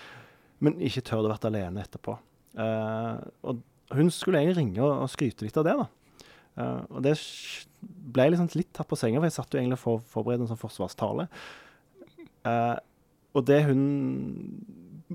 [0.62, 2.14] men ikke tør å vært alene etterpå.
[2.52, 3.62] Uh, og
[3.96, 5.74] hun skulle egentlig ringe og, og, skryte litt av det.
[5.80, 5.86] da.
[6.52, 7.16] Uh, og det
[8.14, 10.60] ble liksom litt tatt på senga, for jeg satt jo egentlig for forberedt en sånn
[10.60, 11.26] forsvarstale.
[12.46, 12.76] Uh,
[13.32, 13.82] og det hun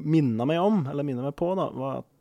[0.04, 2.14] minna meg om, eller minna meg på, da, var at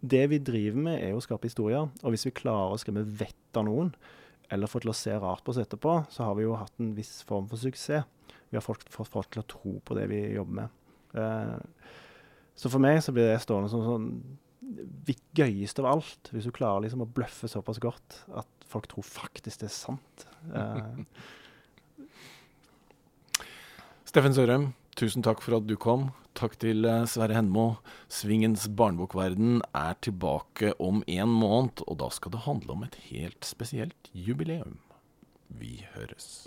[0.00, 1.88] det vi driver med, er å skape historier.
[2.02, 3.92] Og hvis vi klarer å skremme vettet av noen,
[4.48, 6.94] eller få til å se rart på oss etterpå, så har vi jo hatt en
[6.96, 8.06] viss form for suksess.
[8.48, 10.76] Vi har fått folk til å tro på det vi jobber med.
[11.20, 11.56] Eh,
[12.58, 14.06] så for meg så blir det stående som sånn
[15.36, 19.60] gøyeste av alt, hvis du klarer liksom å bløffe såpass godt at folk tror faktisk
[19.62, 20.26] det er sant.
[20.52, 20.98] Eh.
[24.08, 24.64] Steffen Sørheim,
[24.96, 26.02] tusen takk for at du kom.
[26.38, 27.64] Takk til eh, Sverre Henmo.
[28.06, 33.42] Svingens barnebokverden er tilbake om en måned, og da skal det handle om et helt
[33.42, 34.78] spesielt jubileum.
[35.48, 36.46] Vi høres.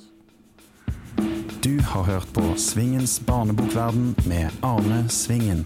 [1.61, 5.65] Du har hørt på Svingens barnebokverden med Arne Svingen.